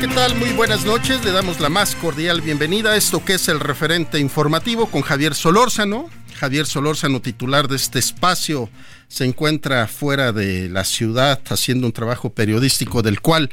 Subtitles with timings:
[0.00, 0.34] ¿Qué tal?
[0.36, 1.22] Muy buenas noches.
[1.26, 5.34] Le damos la más cordial bienvenida a esto que es el referente informativo con Javier
[5.34, 6.08] Solórzano.
[6.36, 8.70] Javier Solórzano, titular de este espacio,
[9.08, 13.50] se encuentra fuera de la ciudad haciendo un trabajo periodístico del cual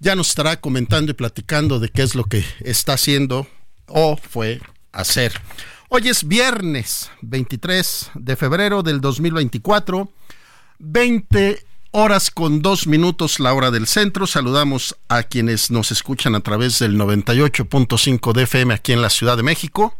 [0.00, 3.46] ya nos estará comentando y platicando de qué es lo que está haciendo
[3.86, 4.60] o fue
[4.90, 5.32] hacer.
[5.90, 10.10] Hoy es viernes 23 de febrero del 2024,
[10.80, 11.64] 20
[11.96, 14.26] horas con dos minutos la hora del centro.
[14.26, 19.36] Saludamos a quienes nos escuchan a través del 98.5 de FM aquí en la Ciudad
[19.36, 19.94] de México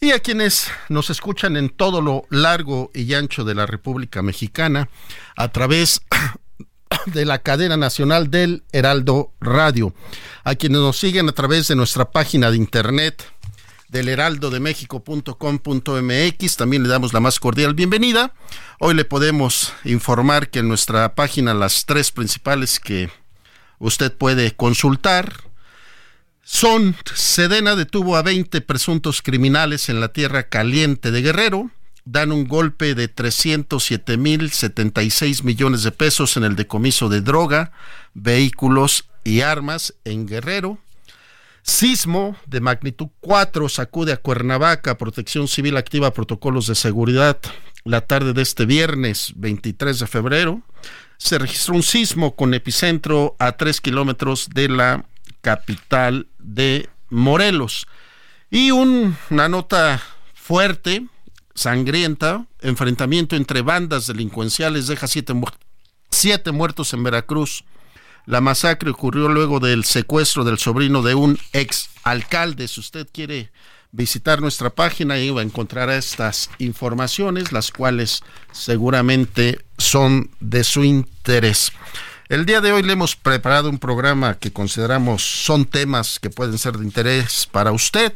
[0.00, 4.88] y a quienes nos escuchan en todo lo largo y ancho de la República Mexicana
[5.36, 6.00] a través
[7.06, 9.94] de la cadena nacional del Heraldo Radio,
[10.42, 13.22] a quienes nos siguen a través de nuestra página de internet
[13.92, 16.56] del heraldodemexico.com.mx.
[16.56, 18.34] También le damos la más cordial bienvenida.
[18.80, 23.10] Hoy le podemos informar que en nuestra página las tres principales que
[23.78, 25.34] usted puede consultar
[26.42, 31.70] son Sedena detuvo a 20 presuntos criminales en la tierra caliente de Guerrero,
[32.06, 37.72] dan un golpe de 307 mil 76 millones de pesos en el decomiso de droga,
[38.14, 40.78] vehículos y armas en Guerrero.
[41.62, 47.38] Sismo de magnitud 4 sacude a Cuernavaca, Protección Civil activa protocolos de seguridad.
[47.84, 50.62] La tarde de este viernes 23 de febrero
[51.18, 55.04] se registró un sismo con epicentro a 3 kilómetros de la
[55.40, 57.86] capital de Morelos.
[58.50, 60.02] Y un, una nota
[60.34, 61.06] fuerte,
[61.54, 65.46] sangrienta, enfrentamiento entre bandas delincuenciales deja siete, mu
[66.10, 67.64] siete muertos en Veracruz.
[68.24, 72.68] La masacre ocurrió luego del secuestro del sobrino de un ex alcalde.
[72.68, 73.50] Si usted quiere
[73.90, 78.22] visitar nuestra página, ahí va a encontrar estas informaciones, las cuales
[78.52, 81.72] seguramente son de su interés.
[82.28, 86.58] El día de hoy le hemos preparado un programa que consideramos son temas que pueden
[86.58, 88.14] ser de interés para usted.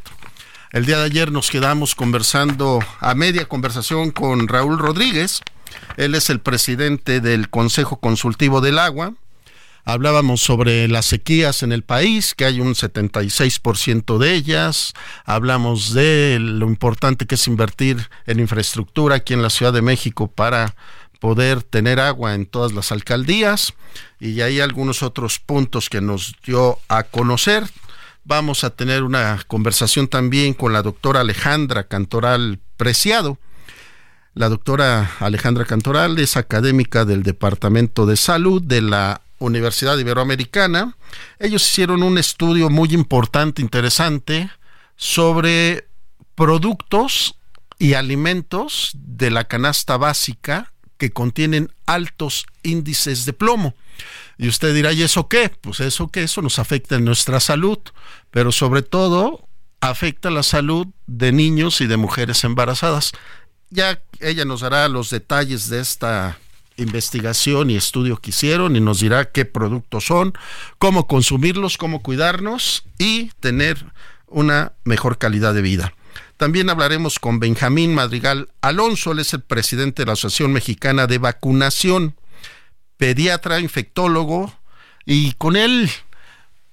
[0.71, 5.43] El día de ayer nos quedamos conversando a media conversación con Raúl Rodríguez.
[5.97, 9.15] Él es el presidente del Consejo Consultivo del Agua
[9.87, 16.39] hablábamos sobre las sequías en el país, que hay un 76% de ellas, hablamos de
[16.41, 20.75] lo importante que es invertir en infraestructura aquí en la Ciudad de México para
[21.21, 23.75] poder tener agua en todas las alcaldías
[24.19, 27.65] y hay algunos otros puntos que nos dio a conocer.
[28.25, 33.39] Vamos a tener una conversación también con la doctora Alejandra Cantoral Preciado.
[34.35, 40.97] La doctora Alejandra Cantoral es académica del Departamento de Salud de la Universidad Iberoamericana.
[41.39, 44.51] Ellos hicieron un estudio muy importante, interesante,
[44.97, 45.89] sobre
[46.35, 47.37] productos
[47.79, 53.75] y alimentos de la canasta básica que contienen altos índices de plomo.
[54.39, 55.49] Y usted dirá, ¿y eso qué?
[55.49, 57.79] Pues eso que eso nos afecta en nuestra salud,
[58.31, 59.47] pero sobre todo
[59.81, 63.13] afecta la salud de niños y de mujeres embarazadas.
[63.71, 66.39] Ya ella nos dará los detalles de esta
[66.77, 70.35] investigación y estudio que hicieron y nos dirá qué productos son,
[70.79, 73.87] cómo consumirlos, cómo cuidarnos y tener
[74.27, 75.95] una mejor calidad de vida.
[76.37, 81.19] También hablaremos con Benjamín Madrigal Alonso, él es el presidente de la Asociación Mexicana de
[81.19, 82.15] Vacunación,
[82.99, 84.53] pediatra, infectólogo,
[85.07, 85.91] y con él,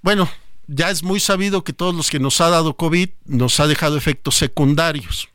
[0.01, 0.29] bueno,
[0.67, 3.95] ya es muy sabido que todos los que nos ha dado COVID nos ha dejado
[3.95, 5.29] efectos secundarios,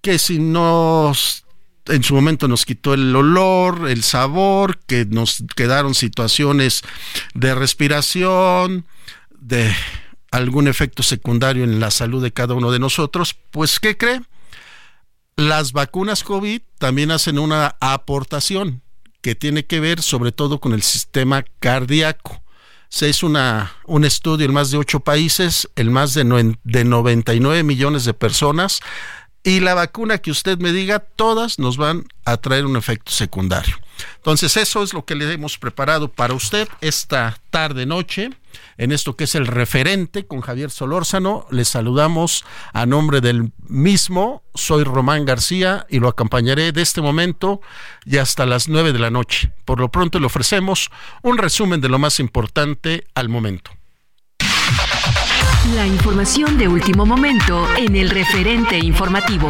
[0.00, 1.44] que si nos
[1.90, 6.82] en su momento nos quitó el olor, el sabor, que nos quedaron situaciones
[7.34, 8.86] de respiración,
[9.38, 9.74] de
[10.30, 14.20] algún efecto secundario en la salud de cada uno de nosotros, pues ¿qué cree?
[15.36, 18.82] Las vacunas COVID también hacen una aportación
[19.22, 22.42] que tiene que ver sobre todo con el sistema cardíaco.
[22.88, 27.62] Se hizo una, un estudio en más de ocho países, en más de, de 99
[27.62, 28.80] millones de personas,
[29.42, 33.76] y la vacuna que usted me diga, todas nos van a traer un efecto secundario.
[34.16, 38.30] Entonces, eso es lo que le hemos preparado para usted esta tarde noche
[38.78, 41.46] en esto que es el referente con Javier Solórzano.
[41.50, 44.42] Le saludamos a nombre del mismo.
[44.54, 47.60] Soy Román García y lo acompañaré de este momento
[48.04, 49.52] y hasta las nueve de la noche.
[49.64, 50.90] Por lo pronto le ofrecemos
[51.22, 53.70] un resumen de lo más importante al momento.
[55.74, 59.48] La información de último momento en el referente informativo.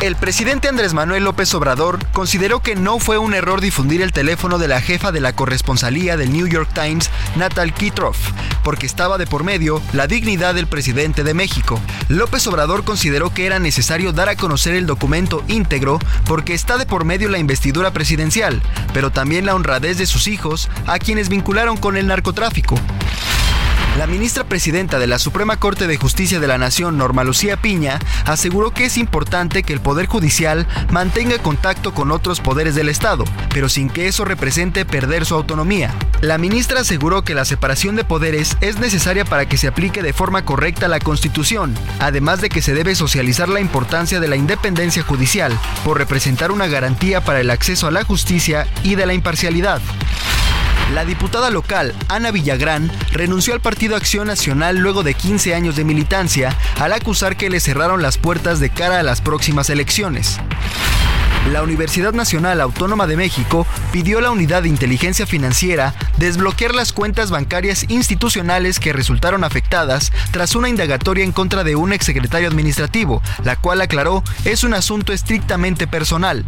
[0.00, 4.58] El presidente Andrés Manuel López Obrador consideró que no fue un error difundir el teléfono
[4.58, 8.18] de la jefa de la corresponsalía del New York Times, Natal Kitroff,
[8.62, 11.80] porque estaba de por medio la dignidad del presidente de México.
[12.08, 16.86] López Obrador consideró que era necesario dar a conocer el documento íntegro porque está de
[16.86, 18.62] por medio la investidura presidencial,
[18.94, 22.76] pero también la honradez de sus hijos, a quienes vincularon con el narcotráfico.
[23.98, 27.98] La ministra presidenta de la Suprema Corte de Justicia de la Nación, Norma Lucía Piña,
[28.24, 33.24] aseguró que es importante que el Poder Judicial mantenga contacto con otros poderes del Estado,
[33.52, 35.92] pero sin que eso represente perder su autonomía.
[36.22, 40.12] La ministra aseguró que la separación de poderes es necesaria para que se aplique de
[40.12, 45.02] forma correcta la Constitución, además de que se debe socializar la importancia de la independencia
[45.02, 45.52] judicial
[45.84, 49.82] por representar una garantía para el acceso a la justicia y de la imparcialidad.
[50.94, 55.84] La diputada local, Ana Villagrán, renunció al Partido Acción Nacional luego de 15 años de
[55.84, 60.38] militancia al acusar que le cerraron las puertas de cara a las próximas elecciones.
[61.52, 66.92] La Universidad Nacional Autónoma de México pidió a la Unidad de Inteligencia Financiera desbloquear las
[66.92, 73.22] cuentas bancarias institucionales que resultaron afectadas tras una indagatoria en contra de un exsecretario administrativo,
[73.44, 76.44] la cual aclaró es un asunto estrictamente personal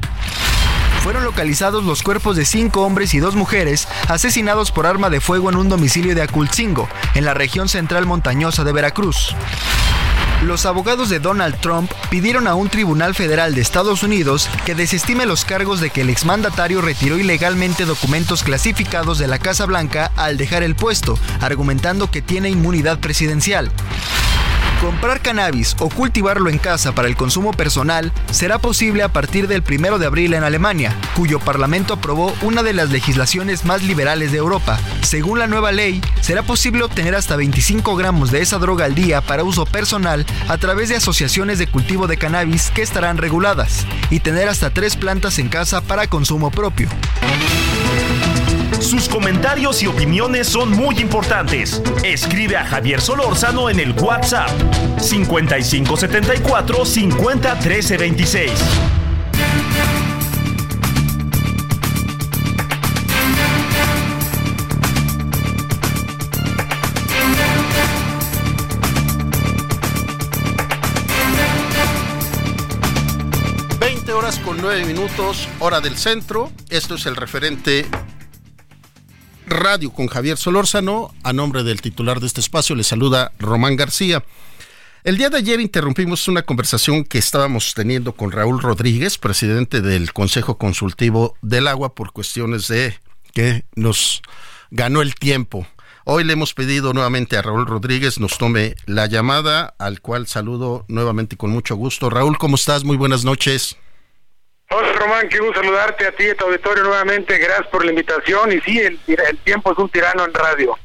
[1.02, 5.50] fueron localizados los cuerpos de cinco hombres y dos mujeres asesinados por arma de fuego
[5.50, 9.34] en un domicilio de Acultzingo, en la región central montañosa de Veracruz.
[10.44, 15.26] Los abogados de Donald Trump pidieron a un tribunal federal de Estados Unidos que desestime
[15.26, 20.36] los cargos de que el exmandatario retiró ilegalmente documentos clasificados de la Casa Blanca al
[20.36, 23.70] dejar el puesto, argumentando que tiene inmunidad presidencial.
[24.82, 29.62] Comprar cannabis o cultivarlo en casa para el consumo personal será posible a partir del
[29.62, 34.38] 1 de abril en Alemania, cuyo parlamento aprobó una de las legislaciones más liberales de
[34.38, 34.80] Europa.
[35.02, 39.20] Según la nueva ley, será posible obtener hasta 25 gramos de esa droga al día
[39.20, 44.18] para uso personal a través de asociaciones de cultivo de cannabis que estarán reguladas, y
[44.18, 46.88] tener hasta tres plantas en casa para consumo propio.
[48.92, 51.80] Sus comentarios y opiniones son muy importantes.
[52.04, 54.50] Escribe a Javier Solórzano en el WhatsApp
[55.00, 58.52] 5574 50 13 26.
[74.12, 76.52] horas con 9 minutos, hora del centro.
[76.68, 77.86] Esto es el referente
[79.52, 81.14] Radio con Javier Solórzano.
[81.22, 84.24] A nombre del titular de este espacio le saluda Román García.
[85.04, 90.12] El día de ayer interrumpimos una conversación que estábamos teniendo con Raúl Rodríguez, presidente del
[90.12, 92.98] Consejo Consultivo del Agua, por cuestiones de
[93.32, 94.22] que nos
[94.70, 95.66] ganó el tiempo.
[96.04, 100.84] Hoy le hemos pedido nuevamente a Raúl Rodríguez nos tome la llamada, al cual saludo
[100.88, 102.10] nuevamente con mucho gusto.
[102.10, 102.84] Raúl, ¿cómo estás?
[102.84, 103.76] Muy buenas noches.
[104.74, 107.36] Hola Román, qué gusto saludarte a ti y a tu auditorio nuevamente.
[107.36, 108.52] Gracias por la invitación.
[108.52, 110.78] Y sí, el, el, tiempo es un tirano en radio.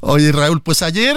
[0.00, 1.16] Oye Raúl, pues ayer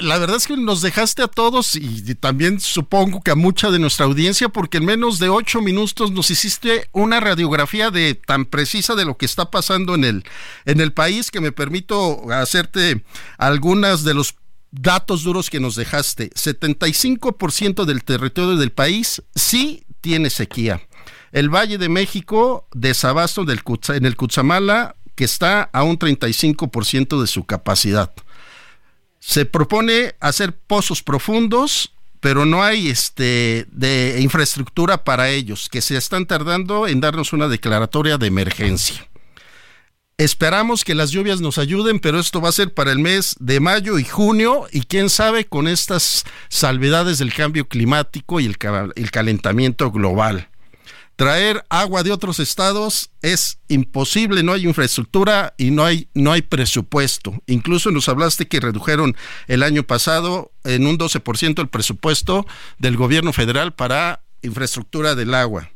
[0.00, 3.78] la verdad es que nos dejaste a todos y, también supongo que a mucha de
[3.78, 8.94] nuestra audiencia porque en menos de ocho minutos nos hiciste una radiografía de tan precisa
[8.94, 10.24] de lo que está pasando en el,
[10.66, 13.04] en el país que me permito hacerte
[13.38, 14.36] algunas de los
[14.70, 16.30] datos duros que nos dejaste.
[16.30, 20.80] 75% del territorio del país sí tiene sequía.
[21.34, 27.26] El Valle de México, desabasto del, en el Cutzamala, que está a un 35% de
[27.26, 28.12] su capacidad.
[29.18, 35.96] Se propone hacer pozos profundos, pero no hay este de infraestructura para ellos, que se
[35.96, 39.08] están tardando en darnos una declaratoria de emergencia.
[40.16, 43.58] Esperamos que las lluvias nos ayuden, pero esto va a ser para el mes de
[43.58, 49.90] mayo y junio y quién sabe con estas salvedades del cambio climático y el calentamiento
[49.90, 50.48] global.
[51.16, 56.42] Traer agua de otros estados es imposible, no hay infraestructura y no hay, no hay
[56.42, 57.40] presupuesto.
[57.46, 59.16] Incluso nos hablaste que redujeron
[59.46, 62.46] el año pasado en un 12% el presupuesto
[62.78, 65.70] del gobierno federal para infraestructura del agua.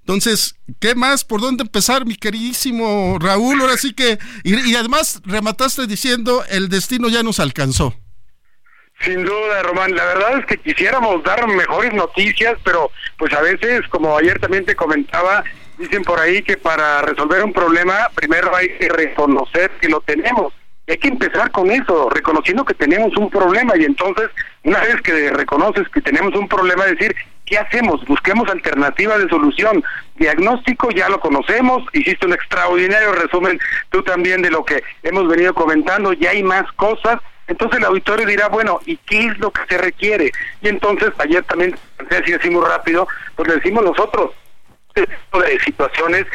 [0.00, 1.24] Entonces, ¿qué más?
[1.24, 3.62] ¿Por dónde empezar, mi queridísimo Raúl?
[3.62, 7.96] Ahora sí que, y, además remataste diciendo, el destino ya nos alcanzó.
[9.04, 9.94] Sin duda, Román.
[9.94, 14.64] La verdad es que quisiéramos dar mejores noticias, pero pues a veces, como ayer también
[14.64, 15.44] te comentaba,
[15.78, 20.52] dicen por ahí que para resolver un problema, primero hay que reconocer que lo tenemos.
[20.86, 24.30] Y hay que empezar con eso, reconociendo que tenemos un problema y entonces,
[24.64, 27.14] una vez que reconoces que tenemos un problema, decir,
[27.46, 28.02] ¿Qué hacemos?
[28.06, 29.84] Busquemos alternativas de solución.
[30.16, 35.52] Diagnóstico ya lo conocemos, hiciste un extraordinario resumen tú también de lo que hemos venido
[35.52, 37.20] comentando, ya hay más cosas.
[37.46, 40.32] Entonces el auditorio dirá, bueno, ¿y qué es lo que se requiere?
[40.62, 41.76] Y entonces, ayer también,
[42.10, 44.30] así decimos rápido, pues le decimos nosotros,
[44.94, 45.08] este
[45.38, 46.26] de situaciones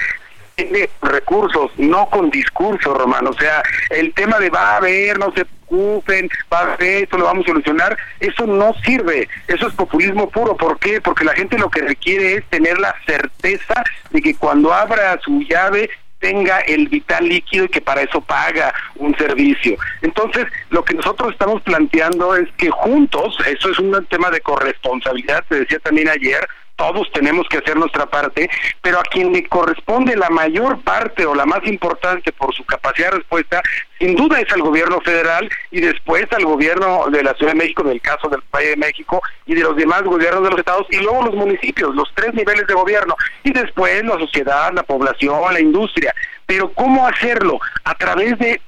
[0.55, 3.29] tiene recursos, no con discurso, Romano.
[3.29, 7.17] O sea, el tema de va a haber, no se preocupen, va a haber, esto
[7.17, 9.29] lo vamos a solucionar, eso no sirve.
[9.47, 10.57] Eso es populismo puro.
[10.57, 10.99] ¿Por qué?
[10.99, 15.41] Porque la gente lo que requiere es tener la certeza de que cuando abra su
[15.41, 19.77] llave tenga el vital líquido y que para eso paga un servicio.
[20.01, 25.43] Entonces, lo que nosotros estamos planteando es que juntos, eso es un tema de corresponsabilidad,
[25.47, 28.49] te decía también ayer, todos tenemos que hacer nuestra parte,
[28.81, 33.11] pero a quien le corresponde la mayor parte o la más importante por su capacidad
[33.11, 33.61] de respuesta,
[33.99, 37.83] sin duda es al gobierno federal y después al gobierno de la Ciudad de México,
[37.83, 40.87] en el caso del Valle de México, y de los demás gobiernos de los estados,
[40.89, 45.53] y luego los municipios, los tres niveles de gobierno, y después la sociedad, la población,
[45.53, 46.13] la industria.
[46.45, 47.59] Pero ¿cómo hacerlo?
[47.83, 48.59] A través de,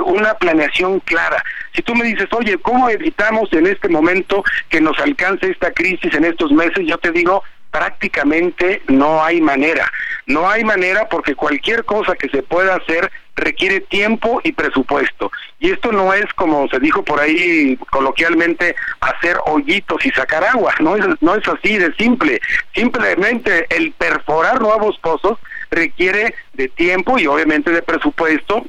[0.00, 1.42] una planeación clara.
[1.74, 6.14] Si tú me dices, oye, ¿cómo evitamos en este momento que nos alcance esta crisis
[6.14, 6.86] en estos meses?
[6.86, 9.90] Yo te digo, prácticamente no hay manera.
[10.24, 15.30] No hay manera porque cualquier cosa que se pueda hacer requiere tiempo y presupuesto.
[15.60, 20.74] Y esto no es como se dijo por ahí coloquialmente hacer hoyitos y sacar agua,
[20.80, 22.40] no es no es así de simple.
[22.74, 25.38] Simplemente el perforar nuevos pozos
[25.70, 28.64] requiere de tiempo y obviamente de presupuesto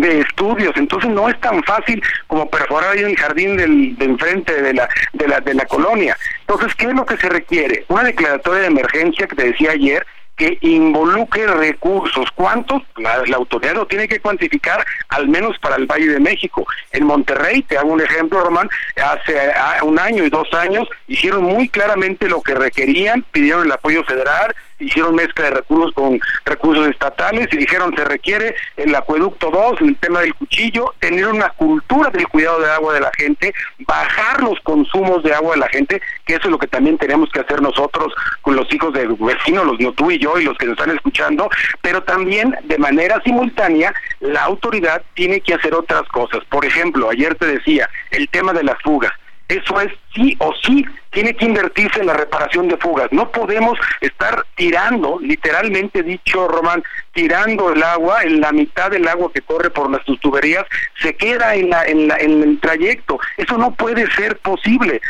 [0.00, 4.62] de estudios, entonces no es tan fácil como perforar ahí el jardín del, de enfrente
[4.62, 6.16] de la, de la, de la colonia.
[6.40, 7.84] Entonces, ¿qué es lo que se requiere?
[7.88, 12.30] Una declaratoria de emergencia que te decía ayer, que involucre recursos.
[12.34, 12.82] ¿Cuántos?
[12.96, 16.66] La, autoridad lo tiene que cuantificar, al menos para el Valle de México.
[16.90, 19.36] En Monterrey, te hago un ejemplo, Román, hace
[19.82, 24.54] un año y dos años hicieron muy claramente lo que requerían, pidieron el apoyo federal,
[24.82, 29.96] hicieron mezcla de recursos con recursos estatales y dijeron se requiere el acueducto 2, el
[29.96, 34.58] tema del cuchillo, tener una cultura del cuidado de agua de la gente, bajar los
[34.60, 37.62] consumos de agua de la gente, que eso es lo que también tenemos que hacer
[37.62, 40.78] nosotros con los hijos de vecinos, los no tú y yo y los que nos
[40.78, 41.48] están escuchando,
[41.80, 46.44] pero también de manera simultánea la autoridad tiene que hacer otras cosas.
[46.48, 49.12] Por ejemplo, ayer te decía, el tema de las fugas.
[49.48, 53.08] Eso es sí o sí tiene que invertirse en la reparación de fugas.
[53.12, 59.30] No podemos estar tirando, literalmente dicho, Román, tirando el agua, en la mitad del agua
[59.32, 60.64] que corre por nuestras tuberías,
[61.00, 63.20] se queda en, la, en, la, en el trayecto.
[63.36, 65.00] Eso no puede ser posible.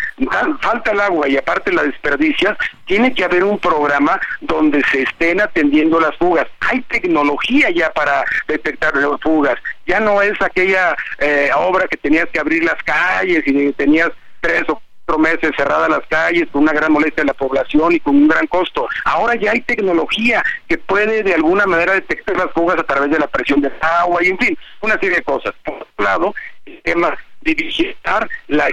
[0.61, 5.41] Falta el agua y aparte la desperdicias, tiene que haber un programa donde se estén
[5.41, 6.47] atendiendo las fugas.
[6.61, 9.57] Hay tecnología ya para detectar las fugas.
[9.87, 14.65] Ya no es aquella eh, obra que tenías que abrir las calles y tenías tres
[14.69, 14.83] o
[15.13, 18.29] cuatro meses cerradas las calles con una gran molestia de la población y con un
[18.29, 18.89] gran costo.
[19.05, 23.19] Ahora ya hay tecnología que puede de alguna manera detectar las fugas a través de
[23.19, 25.53] la presión del agua y en fin, una serie de cosas.
[25.65, 28.69] Por otro lado, el tema de vigilar la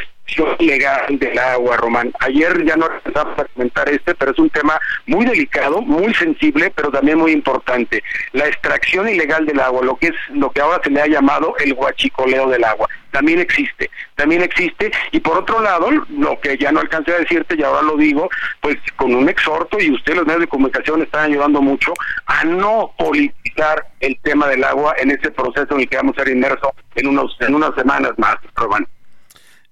[0.60, 2.12] legal del agua, Román.
[2.20, 6.72] Ayer ya no empezamos a comentar este, pero es un tema muy delicado, muy sensible,
[6.76, 8.04] pero también muy importante.
[8.34, 11.56] La extracción ilegal del agua, lo que es lo que ahora se le ha llamado
[11.60, 14.92] el guachicoleo del agua, también existe, también existe.
[15.12, 18.30] Y por otro lado, lo que ya no alcancé a decirte y ahora lo digo,
[18.62, 21.94] pues con un exhorto y ustedes los medios de comunicación están ayudando mucho
[22.26, 26.24] a no politizar el tema del agua en ese proceso en el que vamos a
[26.24, 28.88] ser inmersos en unos en unas semanas más, Román.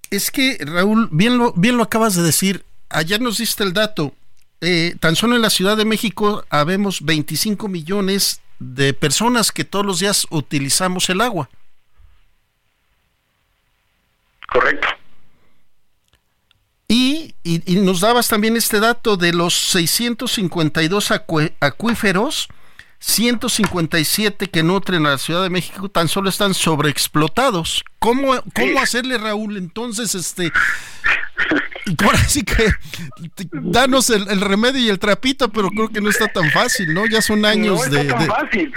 [0.10, 2.64] Es que, Raúl, bien lo, bien lo acabas de decir.
[2.90, 4.14] Ayer nos diste el dato.
[4.62, 9.86] Eh, tan solo en la Ciudad de México habemos 25 millones de personas que todos
[9.86, 11.50] los días utilizamos el agua.
[14.48, 14.88] Correcto.
[16.88, 21.12] Y, y, nos dabas también este dato de los 652
[21.60, 22.48] acuíferos,
[23.00, 27.84] 157 que nutren a la Ciudad de México tan solo están sobreexplotados.
[28.00, 30.52] ¿Cómo, cómo hacerle, Raúl, entonces, este,
[32.04, 32.66] ahora sí que
[33.52, 37.06] danos el, remedio y el trapito, pero creo que no está tan fácil, ¿no?
[37.06, 38.74] Ya son años no está tan fácil.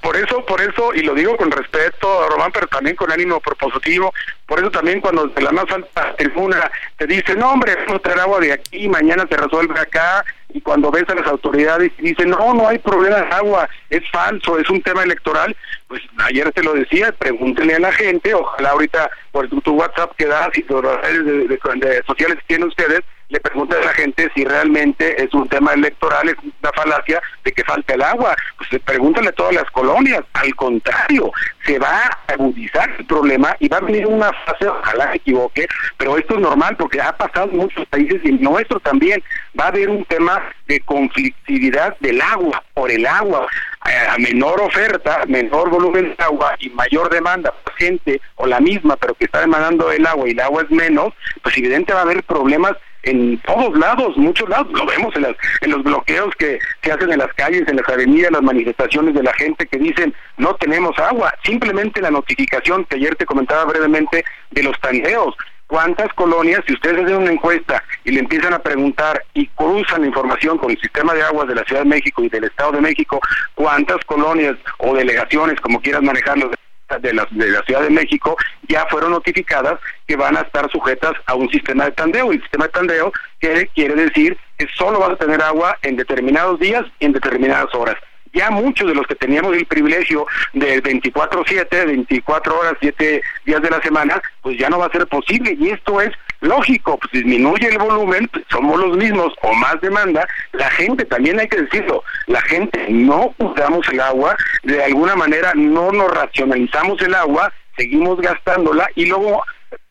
[0.00, 4.12] Por, eso, por eso, y lo digo con respeto, Román, pero también con ánimo propositivo,
[4.46, 7.98] por eso también cuando de la más alta tribuna te dice, no hombre, vamos a
[8.00, 10.24] traer agua de aquí, mañana se resuelve acá,
[10.54, 14.02] y cuando ves a las autoridades y dicen, no, no hay problema de agua, es
[14.10, 15.56] falso, es un tema electoral,
[15.88, 20.26] pues ayer te lo decía, pregúntenle a la gente, ojalá ahorita por tu, WhatsApp que
[20.26, 23.00] das y por las redes de, sociales que tienen ustedes,
[23.32, 27.52] le pregunten a la gente si realmente es un tema electoral, es una falacia de
[27.52, 28.36] que falta el agua.
[28.58, 31.32] Pues pregúntale a todas las colonias, al contrario,
[31.64, 35.66] se va a agudizar el problema y va a venir una fase, ojalá me equivoque,
[35.96, 39.22] pero esto es normal porque ha pasado en muchos países y en nuestro también.
[39.58, 43.46] Va a haber un tema de conflictividad del agua, por el agua.
[43.80, 49.14] A menor oferta, menor volumen de agua y mayor demanda, gente o la misma, pero
[49.14, 51.12] que está demandando el agua y el agua es menos,
[51.42, 55.36] pues evidente va a haber problemas en todos lados, muchos lados, lo vemos en, las,
[55.60, 59.22] en los bloqueos que se hacen en las calles, en las avenidas, las manifestaciones de
[59.22, 64.24] la gente que dicen no tenemos agua, simplemente la notificación que ayer te comentaba brevemente
[64.50, 65.34] de los tandeos,
[65.66, 70.08] cuántas colonias, si ustedes hacen una encuesta y le empiezan a preguntar y cruzan la
[70.08, 72.82] información con el sistema de aguas de la Ciudad de México y del Estado de
[72.82, 73.20] México,
[73.54, 76.50] cuántas colonias o delegaciones, como quieras manejarlo,
[76.98, 78.36] de la, de la Ciudad de México
[78.68, 82.32] ya fueron notificadas que van a estar sujetas a un sistema de tandeo.
[82.32, 85.96] Y el sistema de tandeo quiere, quiere decir que solo vas a tener agua en
[85.96, 87.96] determinados días y en determinadas horas
[88.34, 93.70] ya muchos de los que teníamos el privilegio de 24/7, 24 horas, 7 días de
[93.70, 96.10] la semana, pues ya no va a ser posible y esto es
[96.42, 101.40] lógico, pues disminuye el volumen, pues somos los mismos o más demanda, la gente también
[101.40, 107.00] hay que decirlo, la gente no usamos el agua, de alguna manera no nos racionalizamos
[107.00, 109.42] el agua, seguimos gastándola y luego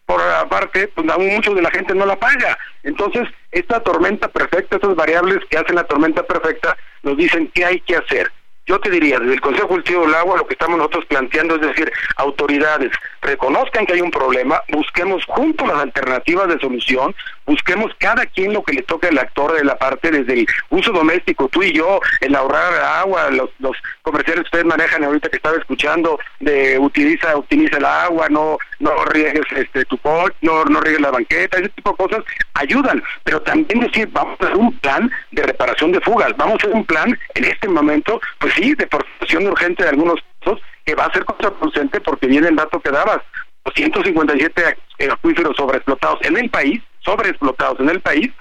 [0.05, 2.57] por aparte, pues aún muchos de la gente no la paga.
[2.83, 7.79] Entonces, esta tormenta perfecta, estas variables que hacen la tormenta perfecta, nos dicen qué hay
[7.79, 8.29] que hacer.
[8.67, 11.61] Yo te diría, desde el Consejo Cultivo del Agua, lo que estamos nosotros planteando es
[11.61, 18.25] decir, autoridades, reconozcan que hay un problema, busquemos juntos las alternativas de solución, busquemos cada
[18.25, 21.63] quien lo que le toque al actor de la parte, desde el uso doméstico, tú
[21.63, 26.19] y yo, el ahorrar agua, los, los comerciales que ustedes manejan ahorita que estaba escuchando,
[26.39, 31.11] de utiliza, utiliza el agua, no, no riegues este tu pot, no, no riegues la
[31.11, 32.23] banqueta, ese tipo de cosas
[32.53, 36.57] ayudan, pero también decir, vamos a hacer un plan de reparación de fugas, vamos a
[36.57, 40.95] hacer un plan en este momento, pues sí, de formación urgente de algunos casos, que
[40.95, 43.19] va a ser contraproducente porque viene el dato que dabas,
[43.65, 44.77] 257
[45.11, 48.31] acuíferos sobreexplotados en el país, sobreexplotados en el país,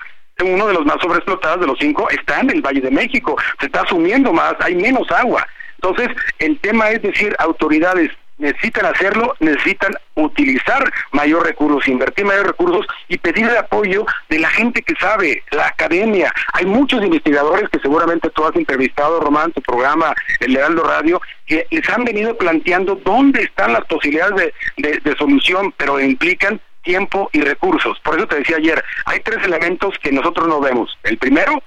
[0.45, 3.67] uno de los más sobreexplotados de los cinco está en el Valle de México, se
[3.67, 5.47] está asumiendo más, hay menos agua.
[5.77, 12.87] Entonces, el tema es decir, autoridades necesitan hacerlo, necesitan utilizar mayor recursos, invertir mayor recursos
[13.09, 16.33] y pedir el apoyo de la gente que sabe, la academia.
[16.55, 21.67] Hay muchos investigadores que seguramente tú has entrevistado, Román, tu programa, el Heraldo Radio, que
[21.71, 27.41] les han venido planteando dónde están las posibilidades de, de solución, pero implican tiempo y
[27.41, 27.99] recursos.
[28.01, 30.97] Por eso te decía ayer, hay tres elementos que nosotros no vemos.
[31.03, 31.63] El primero,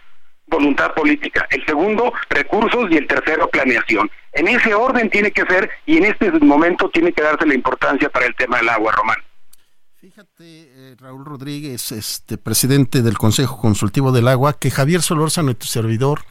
[0.48, 1.48] voluntad política.
[1.50, 4.10] El segundo, recursos y el tercero, planeación.
[4.34, 8.10] En ese orden tiene que ser y en este momento tiene que darse la importancia
[8.10, 9.18] para el tema del agua, Román.
[10.04, 15.56] Fíjate, eh, Raúl Rodríguez, este presidente del Consejo Consultivo del Agua, que Javier Solórzano y
[15.56, 16.26] tu servidor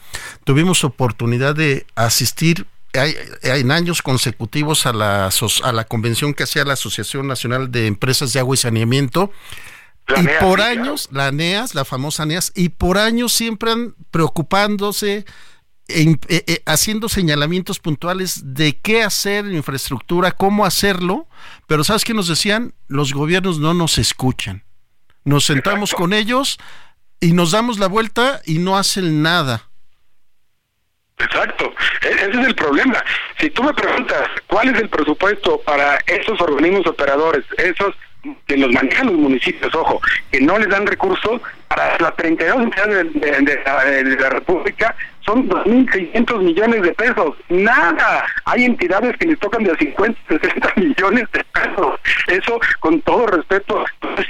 [0.44, 2.66] tuvimos oportunidad de asistir
[2.98, 5.30] hay, en años consecutivos a la,
[5.62, 9.30] a la convención que hacía la Asociación Nacional de Empresas de Agua y Saneamiento
[10.08, 15.24] y por años, la ANEAS, la famosa ANEAS, y por años siempre han preocupándose,
[15.88, 21.28] e, e, haciendo señalamientos puntuales de qué hacer en infraestructura, cómo hacerlo,
[21.66, 22.74] pero ¿sabes qué nos decían?
[22.88, 24.64] Los gobiernos no nos escuchan.
[25.24, 26.58] Nos sentamos con ellos
[27.20, 29.70] y nos damos la vuelta y no hacen nada.
[31.24, 33.02] Exacto, e, ese es el problema.
[33.38, 37.94] Si tú me preguntas cuál es el presupuesto para esos organismos operadores, esos
[38.46, 43.12] que los manejan los municipios, ojo, que no les dan recursos para las 32 entidades
[43.14, 47.36] de, de, de la República son 2.600 millones de pesos.
[47.48, 48.26] Nada.
[48.44, 52.00] Hay entidades que les tocan de 50, 60 millones de pesos.
[52.26, 53.84] Eso, con todo respeto,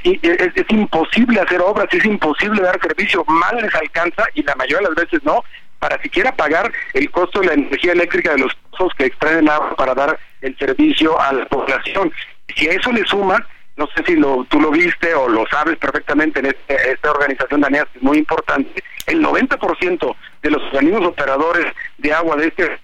[0.05, 3.25] es, es, imposible hacer obras, es imposible dar servicio.
[3.27, 5.43] Mal les alcanza y la mayoría de las veces no
[5.83, 9.75] para siquiera pagar el costo de la energía eléctrica de los pozos que extraen agua
[9.75, 12.13] para dar el servicio a la población.
[12.55, 13.45] Si a eso le suma
[13.77, 17.63] no sé si lo, tú lo viste o lo sabes perfectamente en este, esta organización
[17.63, 21.67] danesa, es muy importante, el 90% de los organismos operadores
[21.99, 22.79] de agua de este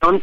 [0.00, 0.22] son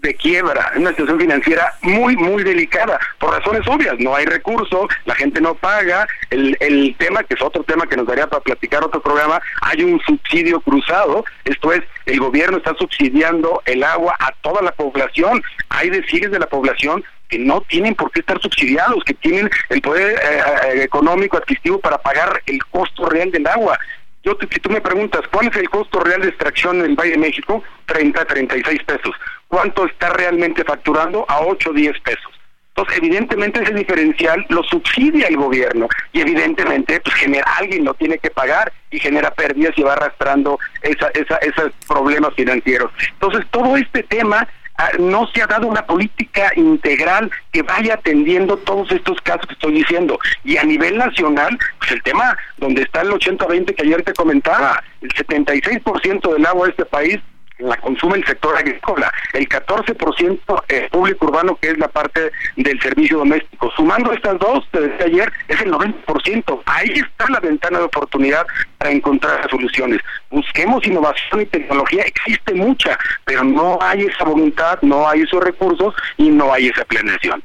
[0.00, 5.14] de quiebra, una situación financiera muy, muy delicada, por razones obvias, no hay recursos, la
[5.14, 8.84] gente no paga, el, el tema, que es otro tema que nos daría para platicar
[8.84, 14.32] otro programa, hay un subsidio cruzado, esto es, el gobierno está subsidiando el agua a
[14.40, 19.04] toda la población, hay deciles de la población que no tienen por qué estar subsidiados,
[19.04, 20.40] que tienen el poder eh,
[20.74, 23.78] eh, económico adquisitivo para pagar el costo real del agua.
[24.24, 27.12] Yo, si tú me preguntas, ¿cuál es el costo real de extracción en el Valle
[27.12, 27.62] de México?
[27.86, 29.14] 30, 36 pesos.
[29.48, 31.24] ¿Cuánto está realmente facturando?
[31.28, 32.32] A 8, 10 pesos.
[32.68, 38.18] Entonces, evidentemente ese diferencial lo subsidia el gobierno y evidentemente pues genera, alguien lo tiene
[38.18, 42.92] que pagar y genera pérdidas y va arrastrando esa, esa, esos problemas financieros.
[43.14, 44.46] Entonces, todo este tema
[44.80, 49.54] Ah, no se ha dado una política integral que vaya atendiendo todos estos casos que
[49.54, 50.20] estoy diciendo.
[50.44, 54.80] Y a nivel nacional, pues el tema donde está el 80-20 que ayer te comentaba,
[55.00, 57.18] el 76% del agua de este país
[57.58, 62.80] la consume el sector agrícola, el 14% es público urbano, que es la parte del
[62.80, 63.70] servicio doméstico.
[63.76, 66.62] Sumando estas dos, te decía ayer, es el 90%.
[66.66, 68.46] Ahí está la ventana de oportunidad
[68.78, 70.00] para encontrar soluciones.
[70.30, 75.94] Busquemos innovación y tecnología, existe mucha, pero no hay esa voluntad, no hay esos recursos
[76.16, 77.42] y no hay esa planeación.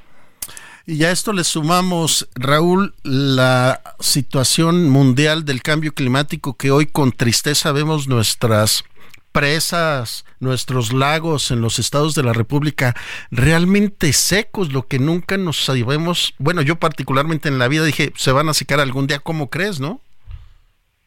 [0.86, 7.14] Y a esto le sumamos, Raúl, la situación mundial del cambio climático que hoy con
[7.14, 8.84] tristeza vemos nuestras
[9.34, 12.96] presas, nuestros lagos en los estados de la República
[13.32, 18.32] realmente secos, lo que nunca nos sabemos, bueno, yo particularmente en la vida dije, se
[18.32, 20.00] van a secar algún día, ¿cómo crees, no?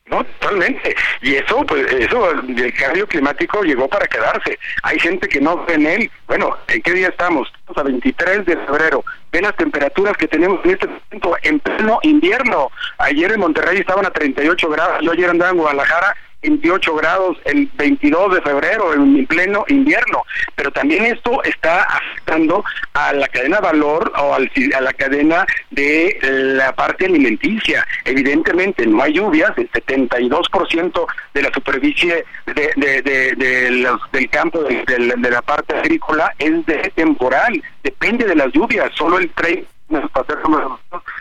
[0.09, 0.95] No, totalmente.
[1.21, 4.57] Y eso, pues, eso del cambio climático llegó para quedarse.
[4.85, 6.11] Hay gente que no ve en él.
[6.29, 7.49] Bueno, ¿en qué día estamos?
[7.59, 9.05] Estamos a 23 de febrero.
[9.33, 12.71] Ven las temperaturas que tenemos en este momento en pleno invierno.
[12.99, 15.01] Ayer en Monterrey estaban a 38 grados.
[15.03, 16.15] Yo ayer andaba en Guadalajara
[16.47, 20.23] 28 grados el 22 de febrero, en pleno invierno.
[20.55, 26.19] Pero también esto está afectando a la cadena de valor o a la cadena de
[26.23, 27.87] la parte alimenticia.
[28.05, 34.85] Evidentemente, no hay lluvias, el 72% de la superficie de, de, los, del campo, de,
[35.17, 39.67] de la parte agrícola, es de temporal, depende de las lluvias, solo el 30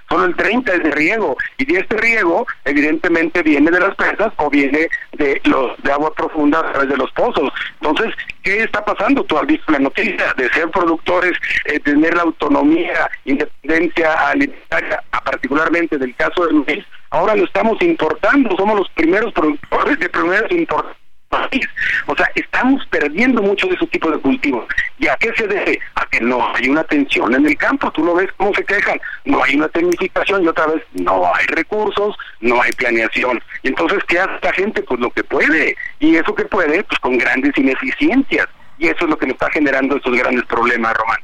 [0.10, 4.34] solo el 30 es de riego y de este riego evidentemente viene de las presas
[4.38, 7.52] o viene de los de agua profunda a través de los pozos.
[7.82, 8.14] Entonces,
[8.44, 9.24] ¿qué está pasando?
[9.24, 11.34] Tú has visto la noticia de ser productores,
[11.66, 18.56] eh, tener la autonomía, independencia alimentaria, particularmente del caso del maíz, ahora lo estamos importando,
[18.58, 20.52] somos los primeros productores de primeros
[21.32, 21.66] importados
[22.08, 24.66] o sea, estamos perdiendo mucho de ese tipo de cultivos.
[25.00, 25.80] ¿Y a qué se debe?
[25.96, 27.92] A que no hay una atención en el campo.
[27.92, 29.00] Tú lo ves cómo se quejan.
[29.26, 33.42] No hay una tecnificación y otra vez no hay recursos, no hay planeación.
[33.64, 34.84] Y entonces, ¿qué hace la gente?
[34.84, 35.76] Pues lo que puede.
[36.00, 38.48] Y eso que puede, pues con grandes ineficiencias.
[38.78, 41.20] Y eso es lo que nos está generando estos grandes problemas, Román.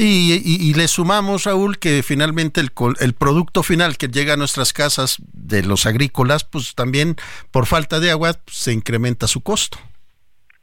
[0.00, 5.16] Y, le sumamos, Raúl, que finalmente el, el producto final que llega a nuestras casas
[5.32, 7.16] de los agrícolas, pues también
[7.50, 9.78] por falta de agua se incrementa su costo.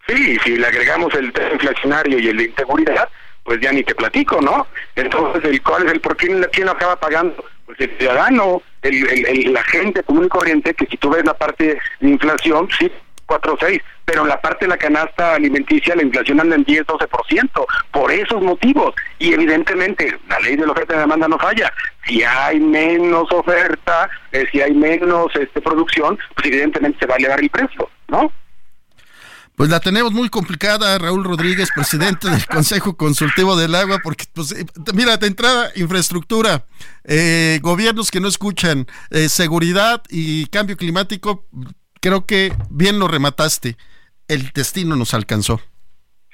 [0.07, 3.09] Sí, si le agregamos el tema inflacionario y el de inseguridad,
[3.43, 4.67] pues ya ni te platico, ¿no?
[4.95, 7.43] Entonces, el, ¿cuál es el por quién, quién lo acaba pagando?
[7.65, 11.33] Pues el ciudadano, el, el, la gente común y corriente, que si tú ves la
[11.33, 12.89] parte de inflación, sí,
[13.25, 16.65] 4 o 6, pero en la parte de la canasta alimenticia la inflación anda en
[16.65, 18.93] 10-12%, por esos motivos.
[19.19, 21.73] Y evidentemente la ley de la oferta y demanda no falla.
[22.05, 27.17] Si hay menos oferta, eh, si hay menos este, producción, pues evidentemente se va a
[27.17, 28.31] elevar el precio, ¿no?
[29.55, 34.51] Pues la tenemos muy complicada, Raúl Rodríguez, presidente del Consejo Consultivo del Agua, porque, pues,
[34.51, 36.65] eh, mira, de entrada, infraestructura,
[37.05, 38.85] eh, gobiernos que no escuchan,
[39.29, 41.45] seguridad y cambio climático,
[42.05, 43.77] creo que bien lo remataste,
[44.27, 45.59] el destino nos alcanzó.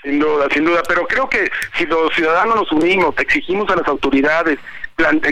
[0.03, 3.88] Sin duda, sin duda, pero creo que si los ciudadanos nos unimos, exigimos a las
[3.88, 4.60] autoridades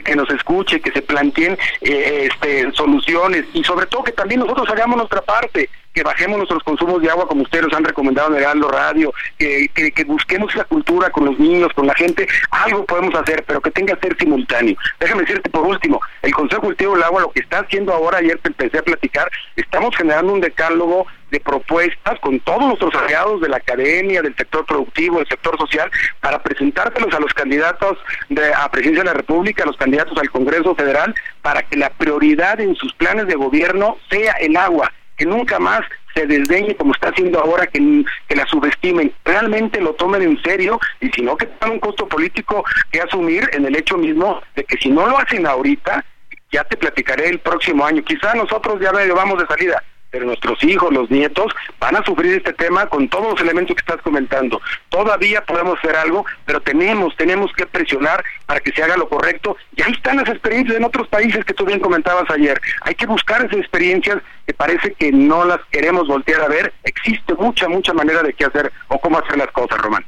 [0.05, 4.69] que nos escuche, que se planteen eh, este, soluciones y sobre todo que también nosotros
[4.69, 8.35] hagamos nuestra parte, que bajemos nuestros consumos de agua como ustedes nos han recomendado en
[8.35, 12.85] el Heraldo Radio, que, que, busquemos esa cultura con los niños, con la gente, algo
[12.85, 14.75] podemos hacer, pero que tenga que ser simultáneo.
[14.99, 18.37] Déjame decirte por último, el Consejo Cultivo del Agua lo que está haciendo ahora, ayer
[18.39, 23.49] te empecé a platicar, estamos generando un decálogo de propuestas con todos nuestros aliados de
[23.49, 27.97] la academia, del sector productivo, del sector social, para presentárselos a los candidatos
[28.29, 31.89] de, a presidencia de la República, a los candidatos al Congreso Federal, para que la
[31.89, 35.81] prioridad en sus planes de gobierno sea el agua, que nunca más
[36.15, 41.09] se desdeñe como está haciendo ahora, que, la subestimen, realmente lo tomen en serio y
[41.09, 44.77] si no que tengan un costo político que asumir en el hecho mismo de que
[44.77, 46.03] si no lo hacen ahorita,
[46.51, 48.01] ya te platicaré el próximo año.
[48.03, 52.53] Quizá nosotros ya vamos de salida, pero nuestros hijos, los nietos, van a sufrir este
[52.53, 54.61] tema con todos los elementos que estás comentando.
[54.89, 59.55] Todavía podemos hacer algo, pero tenemos, tenemos que presionar para que se haga lo correcto.
[59.75, 62.59] Y ahí están las experiencias en otros países que tú bien comentabas ayer.
[62.81, 66.73] Hay que buscar esas experiencias que parece que no las queremos voltear a ver.
[66.83, 70.05] Existe mucha, mucha manera de qué hacer o cómo hacer las cosas, Román.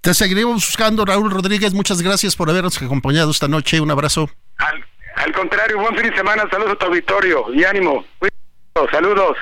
[0.00, 1.74] Te seguiremos buscando, Raúl Rodríguez.
[1.74, 3.80] Muchas gracias por habernos acompañado esta noche.
[3.80, 4.28] Un abrazo.
[4.56, 4.84] Al,
[5.16, 6.44] al contrario, buen fin de semana.
[6.50, 8.04] Saludos a tu auditorio y ánimo.
[8.74, 9.36] Oh, saludos.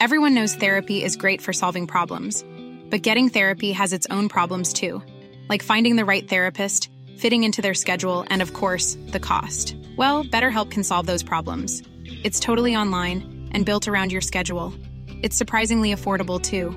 [0.00, 2.44] Everyone knows therapy is great for solving problems,
[2.90, 5.02] but getting therapy has its own problems too,
[5.48, 9.74] like finding the right therapist, fitting into their schedule, and of course, the cost.
[9.96, 11.82] Well, BetterHelp can solve those problems.
[12.22, 14.74] It's totally online and built around your schedule.
[15.22, 16.70] It's surprisingly affordable too.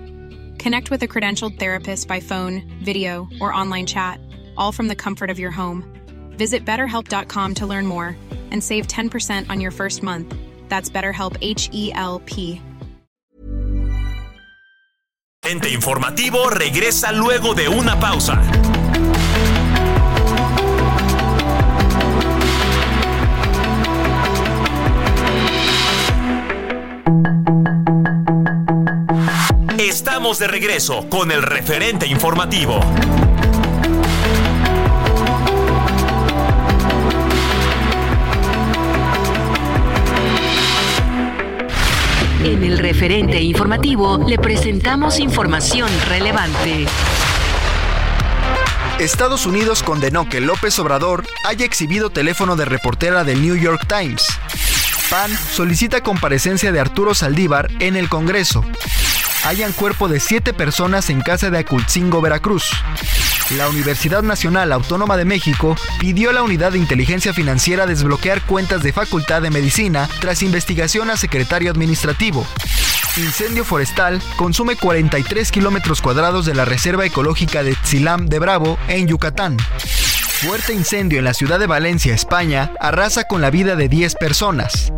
[0.57, 4.21] Connect with a credentialed therapist by phone, video, or online chat
[4.57, 5.83] all from the comfort of your home.
[6.31, 8.15] Visit betterhelp.com to learn more
[8.51, 10.33] and save 10% on your first month.
[10.69, 12.61] That's BetterHelp H E L P.
[15.43, 18.41] Ente informativo regresa luego de una pausa.
[29.79, 32.81] Estamos de regreso con el referente informativo.
[42.47, 46.85] En el referente informativo le presentamos información relevante.
[48.99, 54.25] Estados Unidos condenó que López Obrador haya exhibido teléfono de reportera del New York Times.
[55.09, 58.63] PAN solicita comparecencia de Arturo Saldívar en el Congreso.
[59.43, 62.71] Hayan cuerpo de siete personas en casa de Acultzingo, Veracruz.
[63.51, 68.83] La Universidad Nacional Autónoma de México pidió a la Unidad de Inteligencia Financiera desbloquear cuentas
[68.83, 72.45] de Facultad de Medicina tras investigación a secretario administrativo.
[73.15, 79.07] Incendio forestal consume 43 kilómetros cuadrados de la Reserva Ecológica de Tzilam de Bravo, en
[79.07, 79.55] Yucatán.
[79.57, 84.91] Fuerte incendio en la ciudad de Valencia, España, arrasa con la vida de 10 personas.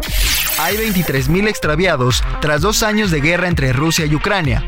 [0.57, 4.65] Hay 23.000 extraviados tras dos años de guerra entre Rusia y Ucrania.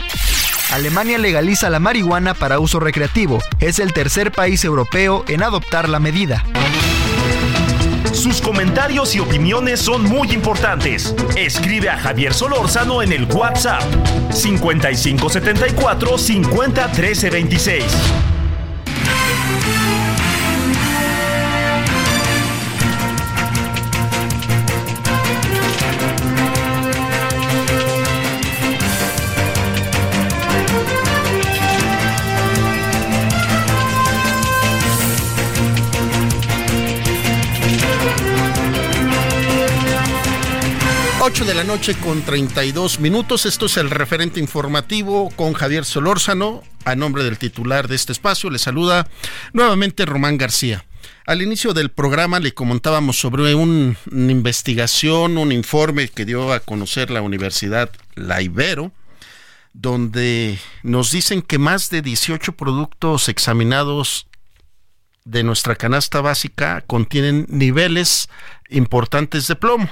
[0.72, 3.40] Alemania legaliza la marihuana para uso recreativo.
[3.60, 6.46] Es el tercer país europeo en adoptar la medida.
[8.14, 11.14] Sus comentarios y opiniones son muy importantes.
[11.36, 13.84] Escribe a Javier Solórzano en el WhatsApp
[14.32, 17.84] 5574 501326.
[41.42, 43.48] 8 de la noche con 32 minutos.
[43.48, 46.62] Esto es el referente informativo con Javier Solórzano.
[46.86, 49.08] A nombre del titular de este espacio, le saluda
[49.52, 50.86] nuevamente Román García.
[51.26, 57.10] Al inicio del programa le comentábamos sobre una investigación, un informe que dio a conocer
[57.10, 58.92] la Universidad La Ibero,
[59.74, 64.28] donde nos dicen que más de 18 productos examinados
[65.26, 68.30] de nuestra canasta básica contienen niveles
[68.70, 69.90] importantes de plomo.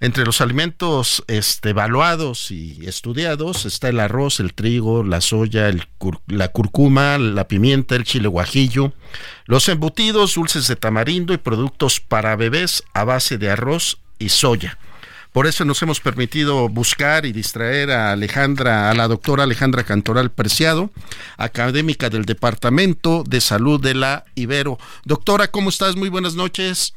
[0.00, 5.86] Entre los alimentos este, evaluados y estudiados está el arroz, el trigo, la soya, el
[6.26, 8.94] la curcuma, la pimienta, el chile guajillo,
[9.44, 14.78] los embutidos, dulces de tamarindo y productos para bebés a base de arroz y soya.
[15.32, 20.32] Por eso nos hemos permitido buscar y distraer a Alejandra, a la doctora Alejandra Cantoral
[20.32, 20.90] Preciado,
[21.36, 24.78] académica del Departamento de Salud de la Ibero.
[25.04, 25.94] Doctora, ¿cómo estás?
[25.94, 26.94] Muy buenas noches.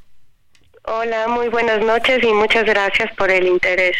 [0.86, 3.96] Hola, muy buenas noches y muchas gracias por el interés.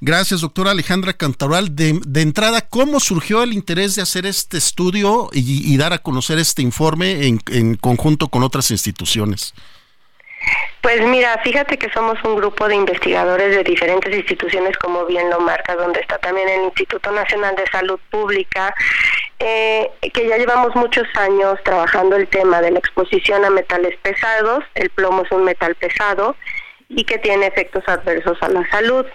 [0.00, 1.76] Gracias, doctora Alejandra Cantoral.
[1.76, 6.60] De, entrada, ¿cómo surgió el interés de hacer este estudio y, dar a conocer este
[6.60, 9.54] informe en, conjunto con otras instituciones?
[10.80, 15.38] Pues mira, fíjate que somos un grupo de investigadores de diferentes instituciones, como bien lo
[15.38, 18.74] marca, donde está también el Instituto Nacional de Salud Pública,
[19.38, 24.64] eh, que ya llevamos muchos años trabajando el tema de la exposición a metales pesados.
[24.74, 26.34] El plomo es un metal pesado
[26.88, 29.06] y que tiene efectos adversos a la salud.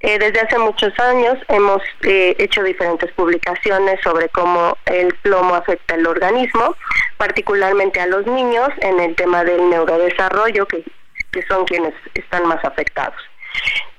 [0.00, 5.94] Eh, desde hace muchos años hemos eh, hecho diferentes publicaciones sobre cómo el plomo afecta
[5.94, 6.76] el organismo,
[7.16, 10.84] particularmente a los niños en el tema del neurodesarrollo, que,
[11.32, 13.16] que son quienes están más afectados.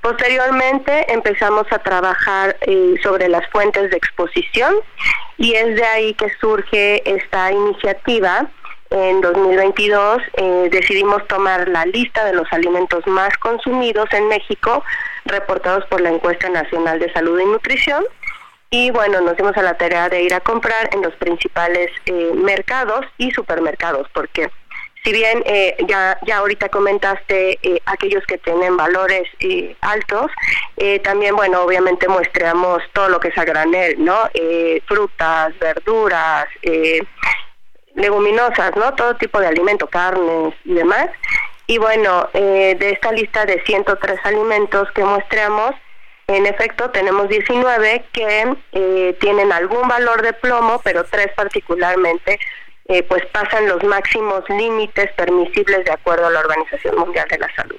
[0.02, 4.76] Posteriormente empezamos a trabajar eh, sobre las fuentes de exposición
[5.38, 8.48] y es de ahí que surge esta iniciativa
[8.90, 14.84] en 2022 eh, decidimos tomar la lista de los alimentos más consumidos en México,
[15.28, 18.04] reportados por la encuesta nacional de salud y nutrición.
[18.70, 22.32] Y bueno, nos dimos a la tarea de ir a comprar en los principales eh,
[22.36, 24.50] mercados y supermercados, porque
[25.04, 29.24] si bien eh, ya, ya ahorita comentaste aquellos que tienen valores
[29.80, 30.30] altos,
[31.04, 34.18] también, bueno, obviamente muestreamos todo lo que es a granel, ¿no?
[34.86, 36.48] frutas, verduras,
[37.98, 38.94] leguminosas, ¿no?
[38.94, 41.10] Todo tipo de alimento, carnes y demás.
[41.68, 45.76] Y bueno, eh, de esta lista de 103 alimentos que muestreamos,
[46.28, 52.40] en efecto tenemos 19 que eh, tienen algún valor de plomo, pero tres particularmente
[52.86, 57.54] eh, pues pasan los máximos límites permisibles de acuerdo a la Organización Mundial de la
[57.54, 57.78] Salud.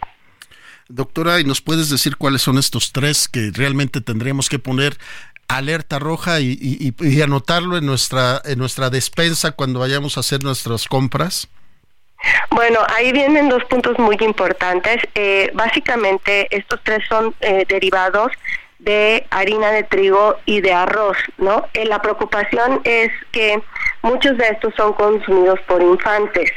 [0.89, 4.99] Doctora, ¿y nos puedes decir cuáles son estos tres que realmente tendríamos que poner
[5.49, 11.49] alerta roja y, anotarlo en nuestra, en nuestra despensa cuando vayamos a hacer nuestras compras?
[12.51, 14.97] Bueno, ahí vienen dos puntos muy importantes.
[15.15, 18.33] Eh, básicamente, estos tres son eh, derivados
[18.79, 21.67] de harina de trigo y de arroz, ¿no?
[21.75, 23.61] Eh, la preocupación es que
[24.03, 26.51] muchos de estos son consumidos por infantes.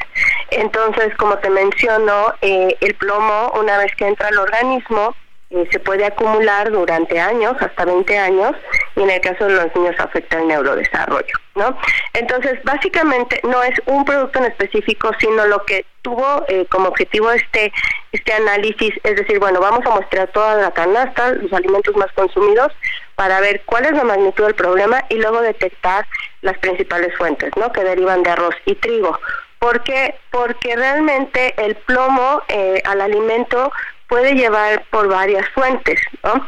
[0.50, 5.14] Entonces, como te menciono, el plomo, una vez que entra al organismo,
[5.54, 8.52] eh, se puede acumular durante años, hasta 20 años,
[8.96, 11.76] y en el caso de los niños afecta el neurodesarrollo, ¿no?
[12.14, 17.30] Entonces, básicamente no es un producto en específico, sino lo que tuvo eh, como objetivo
[17.30, 17.70] este
[18.12, 22.72] este análisis, es decir, bueno, vamos a mostrar toda la canasta, los alimentos más consumidos,
[23.14, 26.06] para ver cuál es la magnitud del problema y luego detectar
[26.40, 27.72] las principales fuentes, ¿no?
[27.72, 29.18] Que derivan de arroz y trigo.
[29.58, 30.16] ¿Por qué?
[30.30, 33.70] Porque realmente el plomo eh, al alimento
[34.12, 36.46] puede llevar por varias fuentes, ¿no?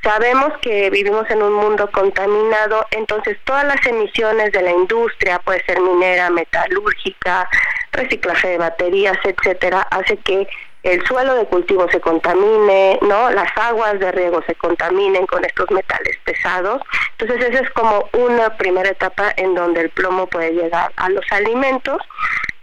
[0.00, 5.60] Sabemos que vivimos en un mundo contaminado, entonces todas las emisiones de la industria, puede
[5.64, 7.48] ser minera, metalúrgica,
[7.90, 10.46] reciclaje de baterías, etcétera, hace que
[10.84, 13.28] el suelo de cultivo se contamine, ¿no?
[13.30, 16.80] Las aguas de riego se contaminen con estos metales pesados.
[17.18, 21.24] Entonces esa es como una primera etapa en donde el plomo puede llegar a los
[21.32, 21.98] alimentos.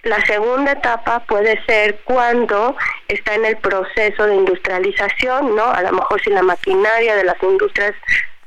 [0.08, 2.78] La segunda etapa puede ser cuando
[3.10, 5.66] está en el proceso de industrialización, ¿no?
[5.66, 7.94] A lo mejor si la maquinaria de las industrias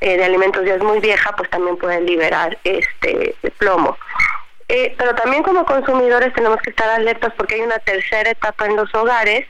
[0.00, 3.98] eh, de alimentos ya es muy vieja, pues también pueden liberar este plomo.
[4.68, 8.76] Eh, pero también como consumidores tenemos que estar alertas porque hay una tercera etapa en
[8.76, 9.46] los hogares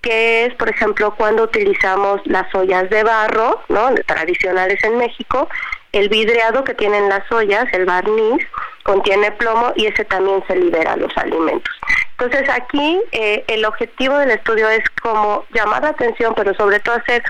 [0.00, 3.94] que es, por ejemplo, cuando utilizamos las ollas de barro, ¿no?
[4.04, 5.48] tradicionales en México,
[5.92, 8.44] el vidriado que tienen las ollas, el barniz,
[8.82, 11.72] contiene plomo y ese también se libera a los alimentos.
[12.18, 16.96] Entonces aquí eh, el objetivo del estudio es como llamar la atención, pero sobre todo
[16.96, 17.22] hacer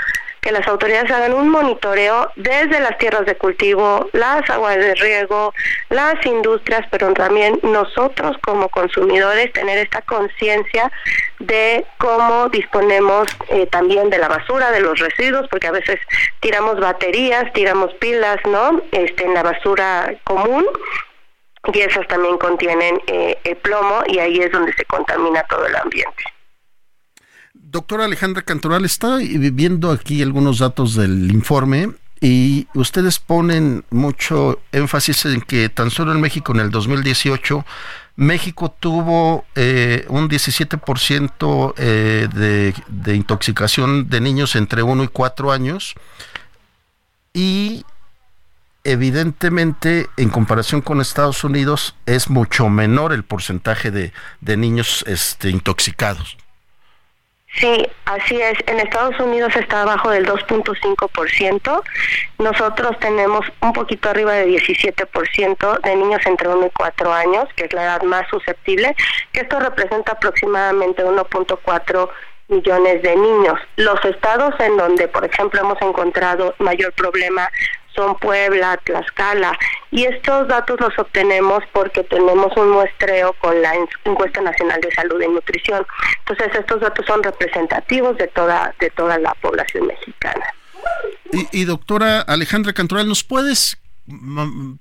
[0.42, 5.54] que las autoridades hagan un monitoreo desde las tierras de cultivo, las aguas de riego,
[5.88, 10.90] las industrias, pero también nosotros como consumidores tener esta conciencia
[11.38, 16.00] de cómo disponemos eh, también de la basura, de los residuos, porque a veces
[16.40, 18.82] tiramos baterías, tiramos pilas, ¿no?
[18.90, 20.66] Este, en la basura común
[21.72, 25.76] y esas también contienen eh, el plomo y ahí es donde se contamina todo el
[25.76, 26.24] ambiente.
[27.54, 35.24] Doctora Alejandra Cantoral, está viendo aquí algunos datos del informe y ustedes ponen mucho énfasis
[35.26, 37.64] en que tan solo en México en el 2018
[38.16, 45.50] México tuvo eh, un 17% eh, de, de, intoxicación de niños entre 1 y 4
[45.50, 45.94] años
[47.32, 47.84] y
[48.84, 55.50] evidentemente en comparación con Estados Unidos es mucho menor el porcentaje de, de niños este,
[55.50, 56.36] intoxicados.
[57.54, 58.58] Sí, así es.
[58.66, 61.82] En Estados Unidos está abajo del 2.5%.
[62.38, 67.66] Nosotros tenemos un poquito arriba de 17% de niños entre 1 y 4 años, que
[67.66, 68.96] es la edad más susceptible,
[69.32, 72.08] que esto representa aproximadamente 1.4
[72.48, 73.58] millones de niños.
[73.76, 77.50] Los estados en donde, por ejemplo, hemos encontrado mayor problema
[77.94, 79.58] son Puebla, Tlaxcala,
[79.90, 83.74] y estos datos los obtenemos porque tenemos un muestreo con la
[84.04, 85.86] encuesta nacional de salud y nutrición.
[86.20, 90.46] Entonces estos datos son representativos de toda de toda la población mexicana.
[91.52, 93.78] Y, doctora Alejandra Cantoral, ¿nos puedes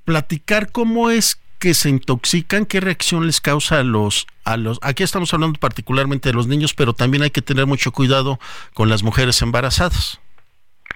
[0.04, 5.04] platicar cómo es que se intoxican, qué reacción les causa a los a los aquí
[5.04, 8.40] estamos hablando particularmente de los niños, pero también hay que tener mucho cuidado
[8.74, 10.20] con las mujeres embarazadas.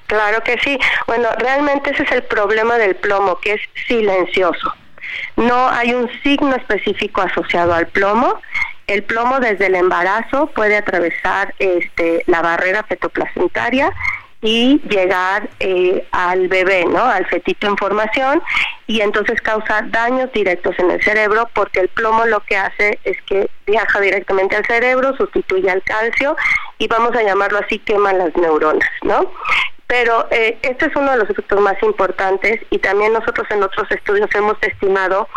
[0.07, 0.77] Claro que sí.
[1.07, 4.73] Bueno, realmente ese es el problema del plomo, que es silencioso.
[5.35, 8.39] No hay un signo específico asociado al plomo.
[8.87, 13.91] El plomo desde el embarazo puede atravesar este, la barrera fetoplacentaria
[14.41, 17.03] y llegar eh, al bebé, ¿no?
[17.03, 18.43] Al fetito en formación
[18.85, 23.19] y entonces causa daños directos en el cerebro porque el plomo lo que hace es
[23.23, 26.35] que viaja directamente al cerebro, sustituye al calcio
[26.77, 29.31] y vamos a llamarlo así quema las neuronas, ¿no?
[29.87, 33.89] Pero eh, este es uno de los efectos más importantes y también nosotros en otros
[33.91, 35.27] estudios hemos estimado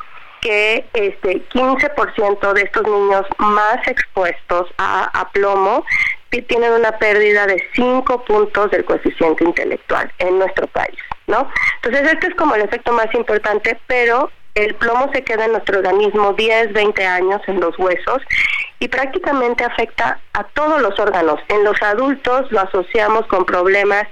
[0.41, 5.85] que este 15% de estos niños más expuestos a, plomo
[6.31, 11.51] tienen una pérdida de 5 puntos del coeficiente intelectual en nuestro país, ¿no?
[11.77, 15.79] Entonces este es como el efecto más importante, pero el plomo se queda en nuestro
[15.79, 18.23] organismo 10, 20 años en los huesos
[18.81, 21.39] y prácticamente afecta a todos los órganos.
[21.49, 24.09] En los adultos lo asociamos con problemas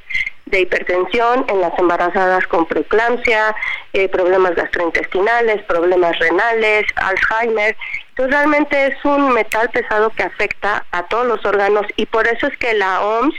[0.47, 3.57] de hipertensión, en las embarazadas con preeclampsia,
[3.93, 7.77] eh, problemas gastrointestinales, problemas renales, Alzheimer.
[8.11, 12.47] Entonces realmente es un metal pesado que afecta a todos los órganos y por eso
[12.47, 13.35] es que la OMS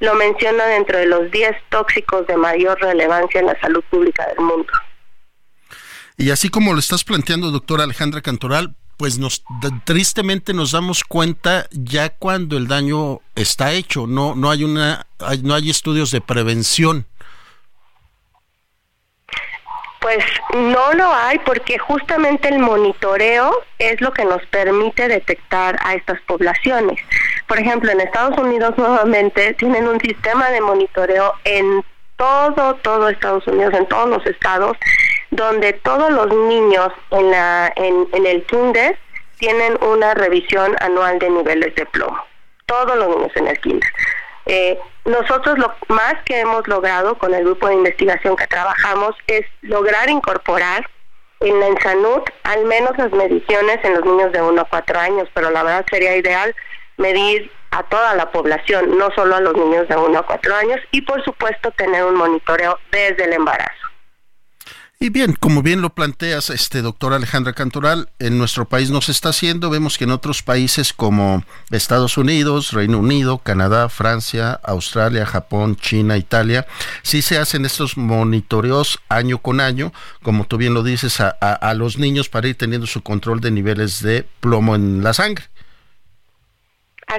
[0.00, 4.40] lo menciona dentro de los 10 tóxicos de mayor relevancia en la salud pública del
[4.42, 4.72] mundo.
[6.16, 9.44] Y así como lo estás planteando, doctora Alejandra Cantoral, pues nos
[9.84, 15.06] tristemente nos damos cuenta ya cuando el daño está hecho, no no hay una
[15.42, 17.06] no hay estudios de prevención.
[20.00, 25.94] Pues no lo hay porque justamente el monitoreo es lo que nos permite detectar a
[25.94, 27.00] estas poblaciones.
[27.48, 31.84] Por ejemplo, en Estados Unidos nuevamente tienen un sistema de monitoreo en
[32.16, 34.76] todo, todo Estados Unidos, en todos los estados,
[35.30, 38.98] donde todos los niños en, la, en, en el kinder
[39.38, 42.18] tienen una revisión anual de niveles de plomo.
[42.66, 43.90] Todos los niños en el kinder.
[44.46, 49.44] Eh, nosotros lo más que hemos logrado con el grupo de investigación que trabajamos es
[49.62, 50.88] lograr incorporar
[51.40, 55.28] en la Ensanud al menos las mediciones en los niños de 1 a 4 años,
[55.34, 56.54] pero la verdad sería ideal
[56.96, 60.80] medir a toda la población, no solo a los niños de 1 a 4 años,
[60.92, 63.86] y por supuesto tener un monitoreo desde el embarazo.
[64.98, 69.12] Y bien, como bien lo planteas, este doctor Alejandra Cantoral, en nuestro país no se
[69.12, 75.26] está haciendo, vemos que en otros países como Estados Unidos, Reino Unido, Canadá, Francia, Australia,
[75.26, 76.66] Japón, China, Italia,
[77.02, 81.74] sí se hacen estos monitoreos año con año, como tú bien lo dices, a, a
[81.74, 85.44] los niños para ir teniendo su control de niveles de plomo en la sangre.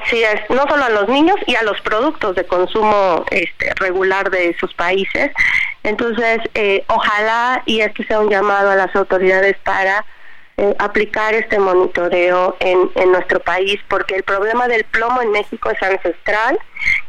[0.04, 4.30] Así es, no solo a los niños y a los productos de consumo este, regular
[4.30, 5.32] de esos países.
[5.84, 10.06] Entonces, eh, ojalá y este sea un llamado a las autoridades para
[10.58, 15.72] eh, aplicar este monitoreo en, en nuestro país, porque el problema del plomo en México
[15.72, 16.60] es ancestral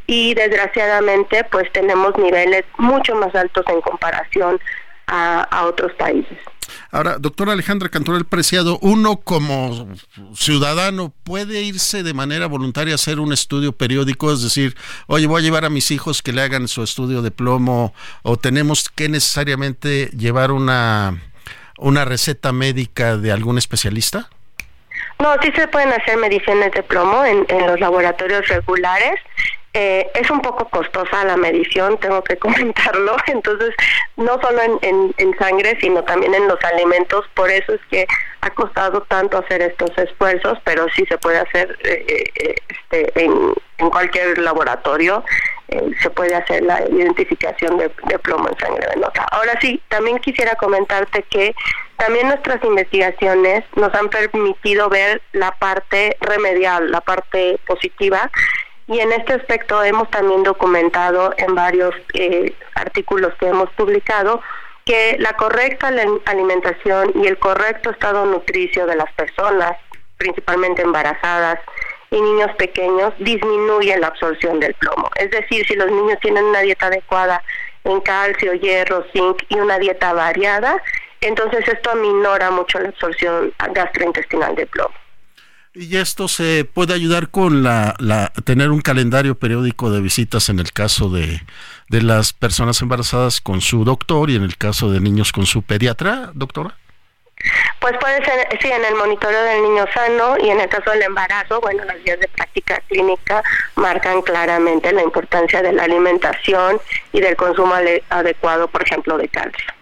[0.07, 4.61] y desgraciadamente pues tenemos niveles mucho más altos en comparación
[5.07, 6.39] a otros países.
[6.91, 9.89] Ahora, doctora Alejandra Cantoral Preciado, uno como
[10.35, 15.41] ciudadano puede irse de manera voluntaria a hacer un estudio periódico, es decir, oye, voy
[15.41, 19.09] a llevar a mis hijos que le hagan su estudio de plomo o tenemos que
[19.09, 21.23] necesariamente llevar una,
[21.79, 24.29] una receta médica de algún especialista?
[25.21, 29.21] No, sí se pueden hacer mediciones de plomo en, en los laboratorios regulares
[29.81, 33.73] eh, es un poco costosa la medición, tengo que comentarlo, entonces
[34.17, 38.05] no solo en, en, sangre, sino también en los alimentos, por eso es que
[38.41, 42.05] ha costado tanto hacer estos esfuerzos, pero sí se puede hacer eh,
[42.35, 45.25] eh, este, en, en cualquier laboratorio,
[46.03, 49.23] se puede hacer la identificación de, de plomo en sangre venosa.
[49.31, 51.55] Ahora sí, también quisiera comentarte que
[51.99, 58.31] también nuestras investigaciones nos han permitido ver la parte remedial, la parte positiva,
[58.89, 64.41] y en este aspecto hemos también documentado en varios eh, artículos que hemos publicado
[64.87, 65.93] que la correcta
[66.25, 69.73] alimentación y el correcto estado nutricio de las personas,
[70.17, 71.61] principalmente embarazadas
[72.11, 75.11] y niños pequeños, disminuye la absorción del plomo.
[75.17, 77.43] Es decir, si los niños tienen una dieta adecuada
[77.85, 80.83] en calcio, hierro, zinc y una dieta variada,
[81.21, 84.95] entonces esto aminora mucho la absorción gastrointestinal de plomo.
[85.81, 90.59] Y esto se puede ayudar con la, la, tener un calendario periódico de visitas en
[90.59, 91.41] el caso de,
[91.89, 95.63] de las personas embarazadas con su doctor y en el caso de niños con su
[95.63, 96.75] pediatra, doctora.
[97.79, 101.03] Pues puede ser, sí, en el monitoreo del niño sano y en el caso del
[101.03, 103.45] embarazo, bueno, las guías de práctica clínica
[103.77, 106.81] marcan claramente la importancia de la alimentación
[107.13, 107.75] y del consumo
[108.09, 109.73] adecuado, por ejemplo, de calcio.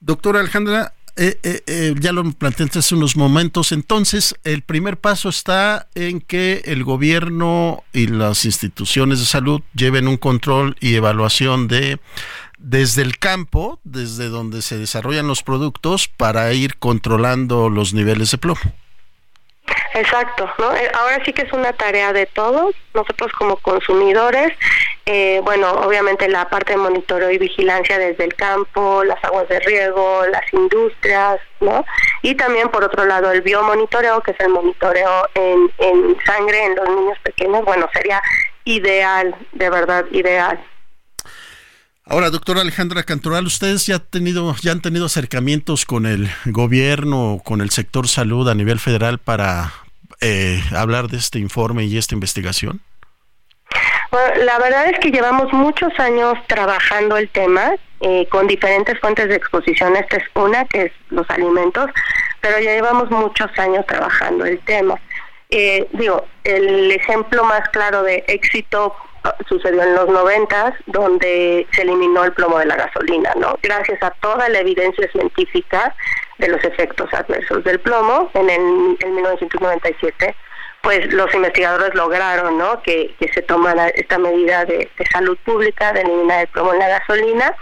[0.00, 5.30] Doctora Alejandra, eh, eh, eh, ya lo planteaste hace unos momentos, entonces el primer paso
[5.30, 11.68] está en que el gobierno y las instituciones de salud lleven un control y evaluación
[11.68, 11.98] de
[12.58, 18.38] desde el campo, desde donde se desarrollan los productos, para ir controlando los niveles de
[18.38, 18.60] plomo.
[19.94, 20.74] Exacto, ¿no?
[20.74, 24.52] Eh, ahora sí que es una tarea de todos, nosotros como consumidores,
[25.06, 29.58] eh, bueno, obviamente la parte de monitoreo y vigilancia desde el campo, las aguas de
[29.60, 31.84] riego, las industrias, ¿no?
[32.22, 36.76] Y también por otro lado el biomonitoreo, que es el monitoreo en, en sangre en
[36.76, 38.20] los niños pequeños, bueno, sería
[38.64, 40.62] ideal, de verdad, ideal.
[42.08, 47.60] Ahora, doctora Alejandra Cantoral, ustedes ya, tenido, ya han tenido acercamientos con el gobierno, con
[47.60, 49.72] el sector salud a nivel federal para
[50.20, 52.80] eh, hablar de este informe y esta investigación.
[54.12, 59.28] Bueno, la verdad es que llevamos muchos años trabajando el tema eh, con diferentes fuentes
[59.28, 59.96] de exposición.
[59.96, 61.90] Esta es una, que es los alimentos,
[62.40, 64.94] pero ya llevamos muchos años trabajando el tema.
[65.50, 68.94] Eh, digo, el ejemplo más claro de éxito
[69.48, 73.58] sucedió en los noventas, donde se eliminó el plomo de la gasolina, ¿no?
[73.62, 75.94] Gracias a toda la evidencia científica
[76.38, 80.34] de los efectos adversos del plomo, en, el, en 1997,
[80.82, 82.80] pues los investigadores lograron, ¿no?
[82.82, 87.54] Que, se tomara esta medida de, salud pública de eliminar el plomo en la gasolina.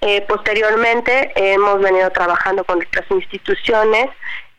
[0.00, 4.08] Eh, posteriormente hemos venido trabajando con otras instituciones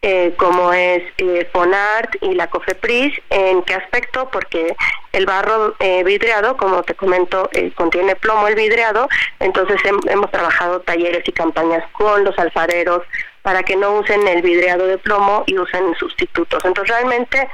[0.01, 3.19] eh, como es eh, FONART y la COFEPRIS.
[3.29, 4.29] ¿En qué aspecto?
[4.31, 4.75] Porque
[5.11, 10.81] el barro eh, vidriado, como te comento, eh, contiene plomo el vidriado, entonces hemos trabajado
[10.81, 13.03] talleres y campañas con los alfareros
[13.41, 16.63] para que no usen el vidriado de plomo y usen sustitutos.
[16.63, 17.49] Entonces realmente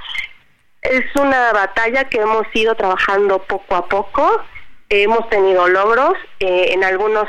[0.82, 4.42] es una batalla que hemos ido trabajando poco a poco.
[4.90, 7.28] Hemos tenido logros, en algunos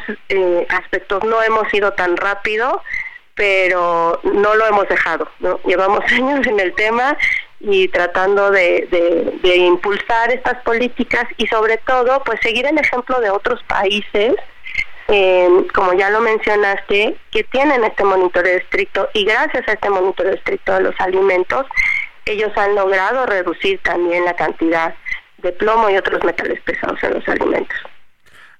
[0.68, 2.82] aspectos no hemos ido tan rápido,
[3.36, 5.28] pero no lo hemos dejado.
[5.38, 5.60] ¿no?
[5.64, 7.16] Llevamos años en el tema
[7.60, 8.88] y tratando de,
[9.42, 14.34] de, impulsar estas políticas y sobre todo pues seguir el ejemplo de otros países
[15.08, 20.34] eh, como ya lo mencionaste que tienen este monitoreo estricto y gracias a este monitoreo
[20.34, 21.64] estricto de los alimentos
[22.26, 24.94] ellos han logrado reducir también la cantidad
[25.38, 27.78] de plomo y otros metales pesados en los alimentos.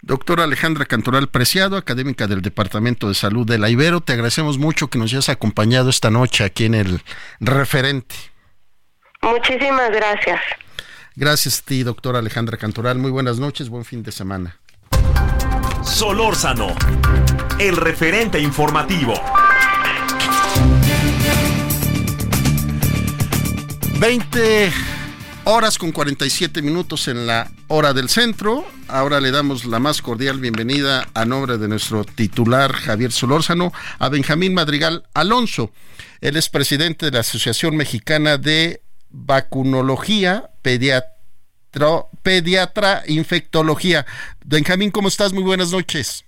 [0.07, 4.87] Doctora Alejandra Cantoral Preciado, académica del Departamento de Salud de la Ibero, te agradecemos mucho
[4.87, 7.03] que nos hayas acompañado esta noche aquí en el
[7.41, 8.15] referente.
[9.21, 10.41] Muchísimas gracias.
[11.17, 12.99] Gracias a ti, doctora Alejandra Cantoral.
[12.99, 14.61] Muy buenas noches, buen fin de semana.
[15.83, 16.69] Solórzano,
[17.59, 19.15] el referente informativo.
[23.99, 24.73] 20
[25.49, 28.65] horas con 47 minutos en la hora del centro.
[28.89, 34.09] Ahora le damos la más cordial bienvenida a nombre de nuestro titular Javier Solórzano a
[34.09, 35.71] Benjamín Madrigal Alonso.
[36.21, 41.07] Él es presidente de la Asociación Mexicana de Vacunología Pediatra,
[42.25, 44.05] Pediatra Infectología.
[44.45, 45.33] Benjamín, ¿cómo estás?
[45.33, 46.25] Muy buenas noches.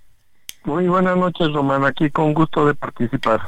[0.63, 1.83] Muy buenas noches, Román.
[1.83, 3.41] Aquí con gusto de participar.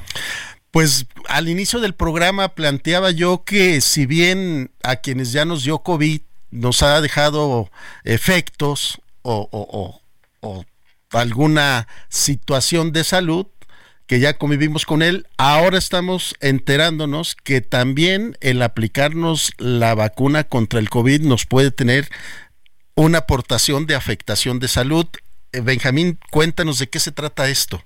[0.71, 5.79] Pues al inicio del programa planteaba yo que si bien a quienes ya nos dio
[5.79, 7.69] COVID nos ha dejado
[8.03, 9.99] efectos o,
[11.11, 13.45] alguna situación de salud,
[14.07, 20.79] que ya convivimos con él, ahora estamos enterándonos que también el aplicarnos la vacuna contra
[20.79, 22.09] el COVID nos puede tener
[22.95, 25.05] una aportación de afectación de salud.
[25.51, 27.83] Eh, Benjamín, cuéntanos de qué se trata esto.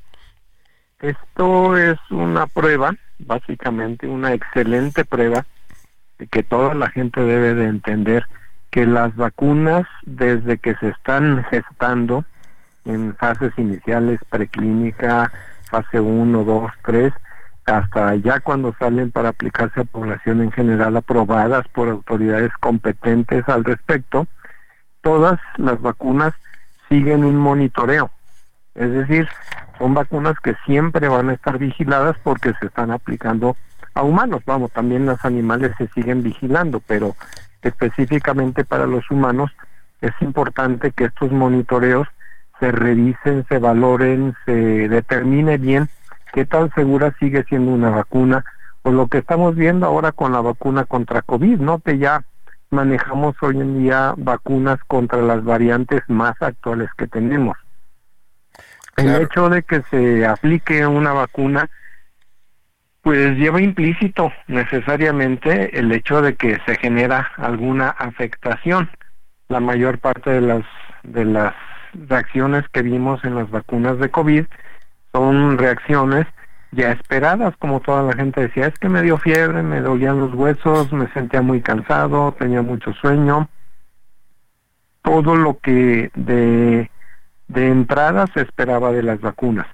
[1.05, 5.45] Esto es una prueba, básicamente una excelente prueba,
[6.17, 8.25] de que toda la gente debe de entender
[8.71, 12.25] que las vacunas, desde que se están gestando
[12.85, 15.31] en fases iniciales, preclínica,
[15.69, 17.13] fase 1, 2, 3,
[17.67, 23.63] hasta ya cuando salen para aplicarse a población en general aprobadas por autoridades competentes al
[23.63, 24.25] respecto,
[25.01, 26.33] todas las vacunas
[26.89, 28.09] siguen un monitoreo.
[28.73, 29.29] Es decir,
[29.77, 33.55] son vacunas que siempre van a estar vigiladas porque se están aplicando
[33.93, 34.41] a humanos.
[34.45, 37.15] Vamos, también los animales se siguen vigilando, pero
[37.61, 39.51] específicamente para los humanos
[40.01, 42.07] es importante que estos monitoreos
[42.59, 45.89] se revisen, se valoren, se determine bien
[46.33, 48.43] qué tan segura sigue siendo una vacuna
[48.81, 51.79] Pues lo que estamos viendo ahora con la vacuna contra COVID, ¿no?
[51.79, 52.23] Que ya
[52.69, 57.57] manejamos hoy en día vacunas contra las variantes más actuales que tenemos.
[58.97, 61.69] El hecho de que se aplique una vacuna,
[63.01, 68.89] pues lleva implícito necesariamente el hecho de que se genera alguna afectación.
[69.47, 70.63] La mayor parte de las
[71.03, 71.53] de las
[71.93, 74.45] reacciones que vimos en las vacunas de COVID
[75.13, 76.25] son reacciones
[76.71, 80.33] ya esperadas, como toda la gente decía, es que me dio fiebre, me dolían los
[80.33, 83.49] huesos, me sentía muy cansado, tenía mucho sueño.
[85.01, 86.89] Todo lo que de,
[87.47, 89.67] de entrada se esperaba de las vacunas.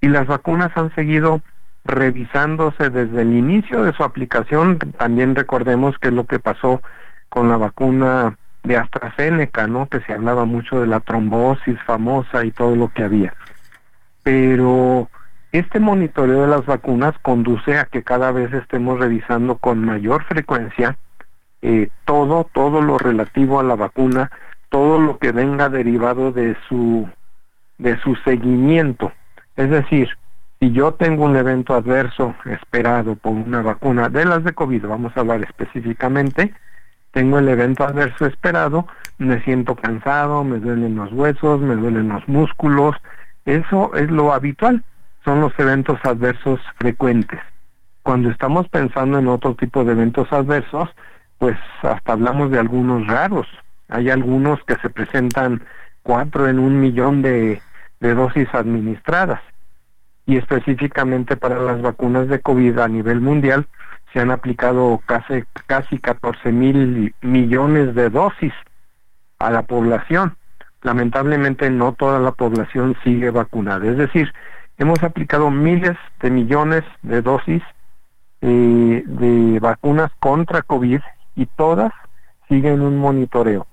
[0.00, 1.40] Y las vacunas han seguido
[1.84, 4.78] revisándose desde el inicio de su aplicación.
[4.98, 6.82] También recordemos que es lo que pasó
[7.28, 9.88] con la vacuna de AstraZeneca, ¿no?
[9.88, 13.34] Que se hablaba mucho de la trombosis famosa y todo lo que había.
[14.22, 15.08] Pero
[15.52, 20.96] este monitoreo de las vacunas conduce a que cada vez estemos revisando con mayor frecuencia
[21.62, 24.30] eh, todo, todo lo relativo a la vacuna,
[24.68, 27.08] todo lo que venga derivado de su,
[27.78, 29.12] de su seguimiento.
[29.56, 30.08] Es decir,
[30.60, 35.16] si yo tengo un evento adverso esperado por una vacuna de las de COVID, vamos
[35.16, 36.54] a hablar específicamente,
[37.12, 38.86] tengo el evento adverso esperado,
[39.18, 42.96] me siento cansado, me duelen los huesos, me duelen los músculos,
[43.44, 44.82] eso es lo habitual,
[45.24, 47.40] son los eventos adversos frecuentes.
[48.02, 50.88] Cuando estamos pensando en otro tipo de eventos adversos,
[51.38, 53.46] pues hasta hablamos de algunos raros.
[53.88, 55.62] Hay algunos que se presentan
[56.02, 57.60] cuatro en un millón de,
[58.00, 59.40] dosis administradas.
[60.26, 63.66] Y específicamente para las vacunas de COVID a nivel mundial,
[64.12, 68.52] se han aplicado casi, casi 14 mil millones de dosis
[69.38, 70.36] a la población.
[70.82, 73.86] Lamentablemente no toda la población sigue vacunada.
[73.86, 74.32] Es decir,
[74.78, 77.62] hemos aplicado miles de millones de dosis
[78.40, 81.00] eh, de vacunas contra COVID
[81.34, 81.92] y todas
[82.48, 83.66] siguen un monitoreo.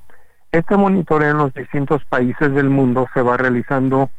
[0.53, 4.11] Este monitoreo en los distintos países del mundo se va realizando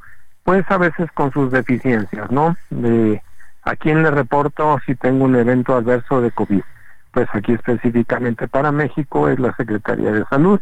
[0.43, 2.57] pues a veces con sus deficiencias, ¿no?
[2.71, 3.23] De
[3.63, 6.61] ¿A quién le reporto si tengo un evento adverso de COVID?
[7.13, 10.61] Pues aquí específicamente para México es la Secretaría de Salud.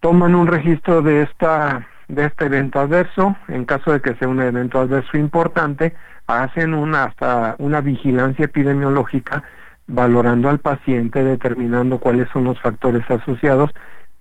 [0.00, 4.40] Toman un registro de esta de este evento adverso, en caso de que sea un
[4.40, 5.94] evento adverso importante,
[6.26, 9.44] hacen una hasta una vigilancia epidemiológica
[9.86, 13.70] valorando al paciente, determinando cuáles son los factores asociados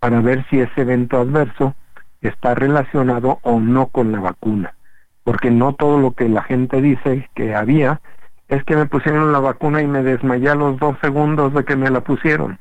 [0.04, 1.76] para ver si ese evento adverso
[2.20, 4.74] está relacionado o no con la vacuna
[5.24, 8.02] porque no todo lo que la gente dice que había
[8.50, 11.76] es que me pusieron la vacuna y me desmayé a los dos segundos de que
[11.76, 12.60] me la pusieron.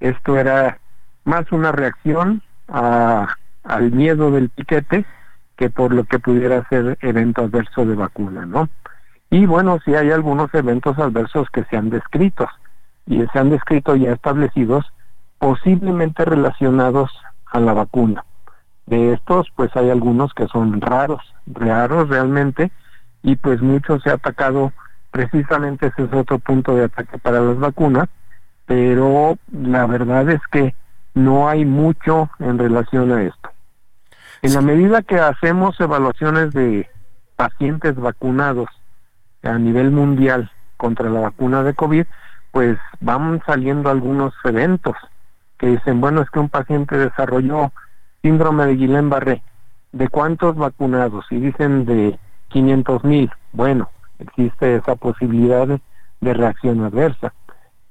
[0.00, 0.78] Esto era
[1.24, 3.28] más una reacción a,
[3.62, 5.04] al miedo del piquete
[5.56, 8.68] que por lo que pudiera ser evento adverso de vacuna, ¿no?
[9.30, 12.48] Y bueno, sí hay algunos eventos adversos que se han descrito
[13.06, 14.92] y se han descrito ya establecidos
[15.42, 17.10] posiblemente relacionados
[17.46, 18.24] a la vacuna.
[18.86, 22.70] De estos, pues hay algunos que son raros, raros realmente,
[23.24, 24.72] y pues mucho se ha atacado,
[25.10, 28.08] precisamente ese es otro punto de ataque para las vacunas,
[28.66, 30.76] pero la verdad es que
[31.14, 33.50] no hay mucho en relación a esto.
[34.42, 36.88] En la medida que hacemos evaluaciones de
[37.34, 38.68] pacientes vacunados
[39.42, 42.04] a nivel mundial contra la vacuna de COVID,
[42.52, 44.94] pues van saliendo algunos eventos
[45.62, 47.70] que dicen, bueno, es que un paciente desarrolló
[48.20, 49.42] síndrome de Guillain-Barré.
[49.92, 51.24] ¿De cuántos vacunados?
[51.30, 53.30] Y dicen de 500 mil.
[53.52, 53.88] Bueno,
[54.18, 55.68] existe esa posibilidad
[56.20, 57.32] de reacción adversa,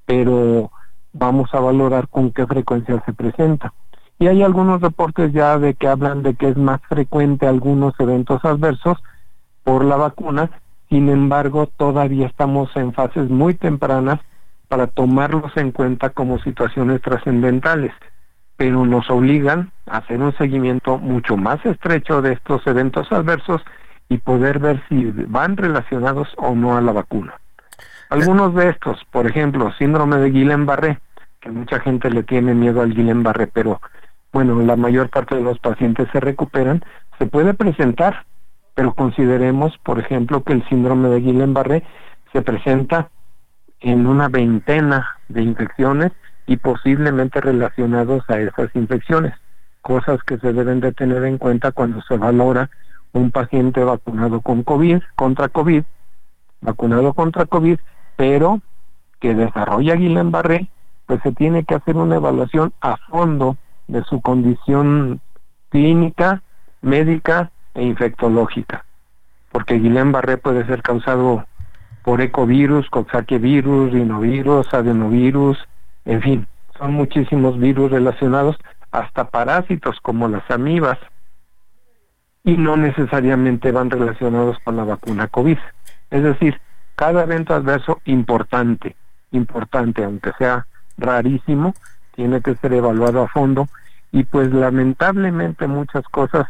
[0.05, 0.69] pero
[1.13, 3.71] vamos a valorar con qué frecuencia se presenta.
[4.19, 8.43] Y hay algunos reportes ya de que hablan de que es más frecuente algunos eventos
[8.43, 8.97] adversos
[9.63, 10.49] por la vacuna,
[10.89, 14.19] sin embargo todavía estamos en fases muy tempranas
[14.71, 17.91] para tomarlos en cuenta como situaciones trascendentales
[18.61, 23.59] pero nos obligan a hacer un seguimiento mucho más estrecho de estos eventos adversos
[24.07, 27.33] y poder ver si van relacionados o no a la vacuna.
[28.11, 30.99] Algunos de estos, por ejemplo, síndrome de Guillain-Barré,
[31.39, 33.81] que mucha gente le tiene miedo al Guillain-Barré, pero
[34.31, 36.85] bueno, la mayor parte de los pacientes se recuperan,
[37.17, 38.25] se puede presentar,
[38.75, 41.81] pero consideremos, por ejemplo, que el síndrome de Guillain-Barré
[42.31, 43.09] se presenta
[43.81, 46.11] en una veintena de infecciones
[46.45, 49.33] y posiblemente relacionados a esas infecciones,
[49.81, 52.69] cosas que se deben de tener en cuenta cuando se valora
[53.13, 55.83] un paciente vacunado con COVID, contra COVID,
[56.61, 57.79] vacunado contra COVID,
[58.15, 58.61] pero
[59.19, 60.67] que desarrolla Guillain-Barré,
[61.05, 63.57] pues se tiene que hacer una evaluación a fondo
[63.87, 65.19] de su condición
[65.69, 66.41] clínica,
[66.81, 68.85] médica e infectológica,
[69.51, 71.45] porque Guillain-Barré puede ser causado
[72.03, 75.57] por ecovirus, coxsackievirus, rinovirus, adenovirus,
[76.05, 76.47] en fin,
[76.77, 78.57] son muchísimos virus relacionados,
[78.91, 80.97] hasta parásitos como las amibas,
[82.43, 85.57] y no necesariamente van relacionados con la vacuna COVID.
[86.09, 86.59] Es decir,
[86.95, 88.95] cada evento adverso importante,
[89.31, 90.65] importante, aunque sea
[90.97, 91.73] rarísimo,
[92.15, 93.67] tiene que ser evaluado a fondo
[94.11, 96.47] y pues lamentablemente muchas cosas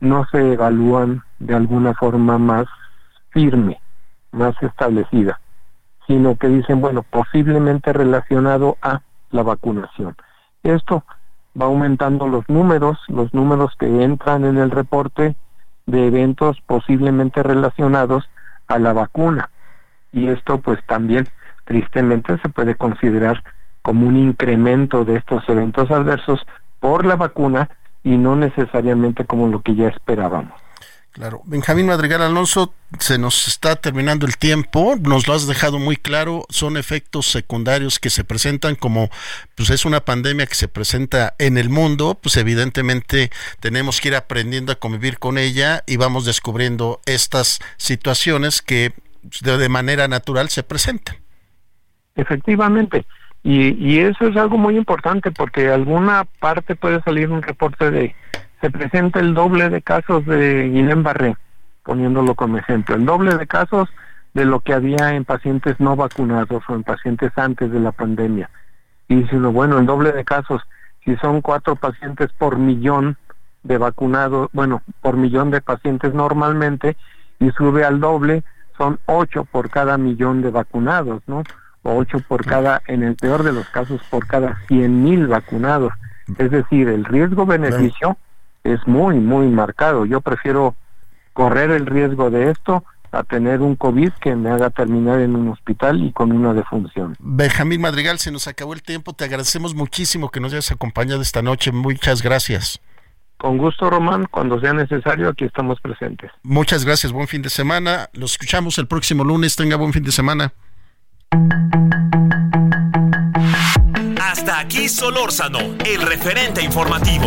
[0.00, 2.66] no se evalúan de alguna forma más
[3.30, 3.80] firme,
[4.32, 5.40] más establecida,
[6.06, 10.16] sino que dicen, bueno, posiblemente relacionado a la vacunación.
[10.62, 11.04] Esto
[11.60, 15.34] va aumentando los números, los números que entran en el reporte
[15.86, 18.28] de eventos posiblemente relacionados
[18.66, 19.50] a la vacuna.
[20.12, 21.26] Y esto pues también
[21.64, 23.42] tristemente se puede considerar
[23.82, 26.46] como un incremento de estos eventos adversos
[26.80, 27.68] por la vacuna
[28.02, 30.60] y no necesariamente como lo que ya esperábamos.
[31.18, 31.42] Claro.
[31.46, 36.44] Benjamín Madrigal Alonso, se nos está terminando el tiempo, nos lo has dejado muy claro,
[36.48, 39.10] son efectos secundarios que se presentan como,
[39.56, 44.14] pues es una pandemia que se presenta en el mundo, pues evidentemente tenemos que ir
[44.14, 48.92] aprendiendo a convivir con ella y vamos descubriendo estas situaciones que
[49.42, 51.16] de manera natural se presentan.
[52.14, 53.04] Efectivamente,
[53.42, 58.14] y, y eso es algo muy importante porque alguna parte puede salir un reporte de
[58.60, 61.36] se presenta el doble de casos de Guillain-Barré,
[61.84, 63.88] poniéndolo como ejemplo, el doble de casos
[64.34, 68.50] de lo que había en pacientes no vacunados o en pacientes antes de la pandemia.
[69.08, 70.62] Y dice uno, bueno, el doble de casos,
[71.04, 73.16] si son cuatro pacientes por millón
[73.62, 76.96] de vacunados, bueno, por millón de pacientes normalmente,
[77.40, 78.42] y sube al doble,
[78.76, 81.42] son ocho por cada millón de vacunados, ¿no?
[81.82, 85.92] O ocho por cada, en el peor de los casos, por cada cien mil vacunados.
[86.36, 88.18] Es decir, el riesgo-beneficio
[88.74, 90.04] es muy, muy marcado.
[90.06, 90.74] Yo prefiero
[91.32, 95.48] correr el riesgo de esto a tener un COVID que me haga terminar en un
[95.48, 97.16] hospital y con una defunción.
[97.18, 99.12] Benjamín Madrigal, se nos acabó el tiempo.
[99.12, 101.72] Te agradecemos muchísimo que nos hayas acompañado esta noche.
[101.72, 102.80] Muchas gracias.
[103.38, 104.26] Con gusto, Román.
[104.30, 106.30] Cuando sea necesario, aquí estamos presentes.
[106.42, 107.12] Muchas gracias.
[107.12, 108.08] Buen fin de semana.
[108.12, 109.56] Los escuchamos el próximo lunes.
[109.56, 110.52] Tenga buen fin de semana.
[114.20, 117.26] Hasta aquí Solórzano, el referente informativo.